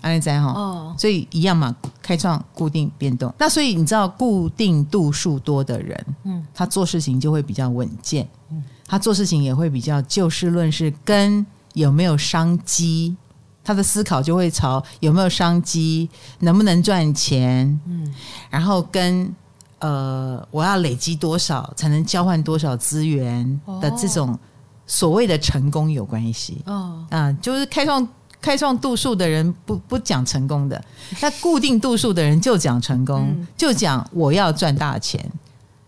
[0.00, 3.34] 安利在哈，哦、所以一样嘛，开创、固定、变动。
[3.38, 11.44] 那所以你知道，固定度数多的人，嗯，他做事情就会比较稳健，嗯，他做事情也会比较就事论事，跟
[11.74, 13.16] 有没有商机，
[13.64, 18.14] 他的思考就会朝有没有商机，能不能赚钱，嗯，
[18.50, 19.34] 然后跟
[19.80, 24.38] 呃，我要累积多少才能交换多少资源的这种
[24.86, 28.08] 所谓的成功有关系，哦，啊，就是开创。
[28.40, 30.82] 开创度数的人不不讲成功的，
[31.20, 35.24] 那固定度数的人就讲成功，嗯、就讲我要赚大钱，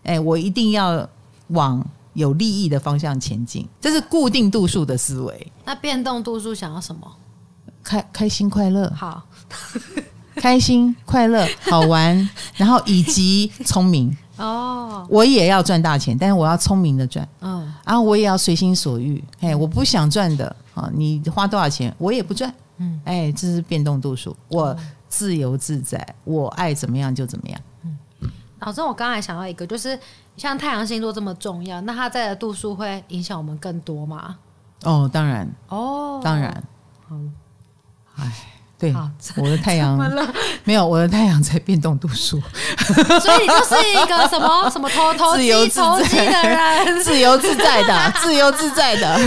[0.03, 1.07] 哎，我一定要
[1.47, 1.83] 往
[2.13, 5.51] 有利益的方向前进，这是固定度数的思维。
[5.63, 7.09] 那变动度数想要什么？
[7.83, 9.23] 开开心快乐，好，
[10.35, 14.15] 开心快乐好玩， 然后以及聪明。
[14.37, 20.55] 哦，我也要赚大钱，但是我要聪明的赚，嗯，然后我也要随心所欲，哎，我不想赚的。
[20.81, 22.53] 啊，你花多少钱，我也不赚。
[22.77, 24.75] 嗯，哎，这是变动度数，我
[25.07, 27.61] 自由自在，我爱怎么样就怎么样。
[27.83, 27.97] 嗯，
[28.59, 29.99] 老师，我刚才想到一个，就是
[30.35, 34.37] 像太阳星座这么重要，那它在的度数会影响我们更多吗？
[34.83, 36.63] 哦，当然，哦，当然，
[37.07, 37.15] 好，
[38.15, 38.47] 哎。
[38.81, 38.91] 对，
[39.37, 39.95] 我的太阳
[40.65, 42.41] 没有，我的太阳在变动度数，
[43.21, 45.79] 所以你就是一个什么什么偷偷自由自
[46.09, 49.19] 在的人，自由自在的，自由自在的。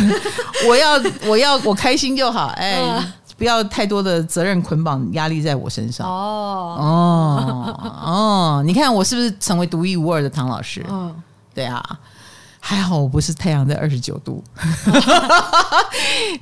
[0.67, 6.05] 我要我要我开心就好，哎，嗯、不要太多的责任捆绑压力在我身上。
[6.05, 10.85] 哦哦哦，你看我是不是成为独一无二的唐老师？
[10.91, 11.15] 嗯，
[11.55, 11.81] 对啊。
[12.67, 14.43] 还好我不是太阳在二十九度，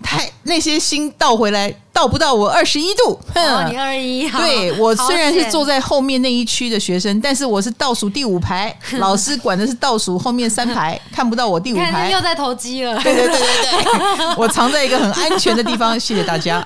[0.00, 3.18] 太那些星倒回来倒不到我二十一度。
[3.34, 12.10] 哦，你二十一，对，我虽然是坐在后面那一区的学生，但是我是倒数第五排， 老师管的是倒数后面三排， 看不到我第五排。
[12.10, 12.98] 又在投机了。
[13.02, 15.98] 对对对对对， 我藏在一个很安全的地方。
[15.98, 16.64] 谢谢大家。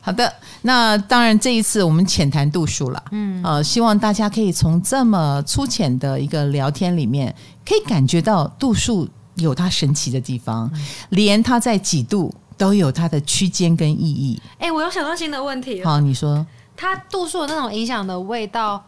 [0.00, 0.32] 好的，
[0.62, 3.02] 那当然这一次我们浅谈度数了。
[3.12, 7.34] 嗯，呃，希望大家可以从这么粗浅的一个聊天里面。
[7.62, 9.08] 可以感觉到度数
[9.40, 14.40] 有它神奇的地方，嗯、连它在几度都有它的区间跟意义。
[14.58, 15.82] 哎、欸，我又想到新的问题。
[15.84, 18.82] 好，你说，它度数的那种影响的味道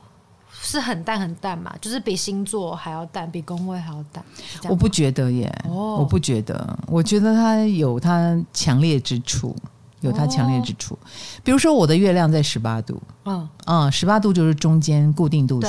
[0.60, 1.72] 是很淡很淡嘛？
[1.80, 4.24] 就是比星座还要淡，比宫位还要淡？
[4.68, 9.56] 我不觉得耶，哦、我不觉得，我觉得它有它强烈之处，
[10.00, 10.94] 有它强烈之处。
[10.94, 11.06] 哦、
[11.42, 15.68] 比如说，我的月亮在十八度，嗯嗯，十八度就是中间固定度数。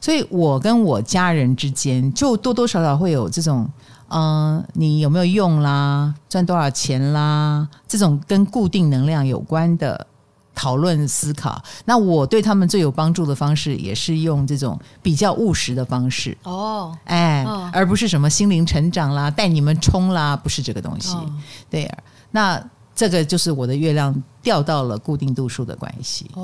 [0.00, 3.66] 所以，我跟我家人之间就多多少少会有这种，
[4.08, 10.06] 嗯、呃，你有没有用啦，赚多少钱啦，这种跟固定能量有关的
[10.54, 11.60] 讨论思考。
[11.84, 16.36] 那我对他们最有帮助的方式，也是用这种比较务实的方式。
[16.44, 21.14] 哦，哎，哦、而不是什么心灵成长啦，带你们冲啦，不是这个东西。
[21.14, 21.30] 哦、
[21.68, 21.90] 对。
[22.30, 22.62] 那
[22.94, 26.30] 这个就是我的月亮掉到了固定度数的关系。
[26.34, 26.42] 哦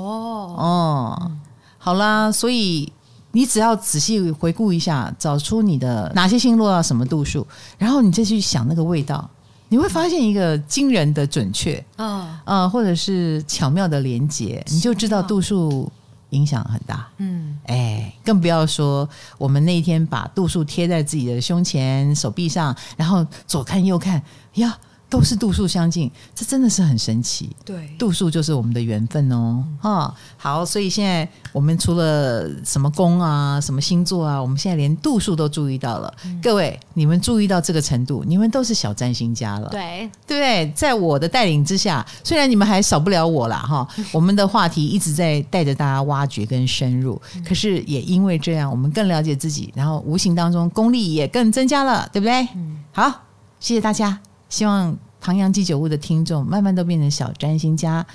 [0.57, 1.39] 哦，嗯、
[1.77, 2.91] 好啦，所以
[3.31, 7.45] 你只要仔细回顾一下，找出你的哪些星落到什么度数，
[7.77, 9.29] 然后你再去想那个味道，
[9.69, 12.69] 你会发现一个惊人的准确，嗯。
[12.69, 15.91] 或者是巧妙的连接，你就知道度数。
[16.31, 19.05] 影响很大，嗯，哎，更不要说
[19.37, 24.23] 我们那一天把度数贴在自己的胸前、手臂上，然后左看右看，
[24.53, 24.73] 呀，
[25.11, 27.49] 都是度数相近，这真的是很神奇。
[27.65, 29.61] 对，度数就是我们的缘分哦。
[29.81, 36.11] 哈、嗯，好，所以现在我们除了什么宫啊、什么星座啊，我们现在连度数都注意到了。
[36.23, 39.67] 嗯、各位，你们注意到这个程度，你们都是小占星家了。
[39.67, 40.71] 对，对不对？
[40.73, 43.57] 在我的带领之下，虽然你们还少不了我啦。
[43.57, 43.85] 哈。
[44.13, 52.47] 我们的话题一直在带着大家挖掘跟深入，嗯、可是也因为这样，我们更了解自己，然后无形当中功力也更增加了，对不对？
[52.55, 53.23] 嗯，好，
[53.59, 54.17] 谢谢大家。
[54.51, 58.05] 希望唐阳鸡酒屋的听众慢慢都变成小占星家。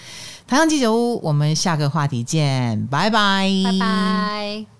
[0.46, 4.75] 唐阳鸡酒屋，我们下个话题见，拜拜，拜拜。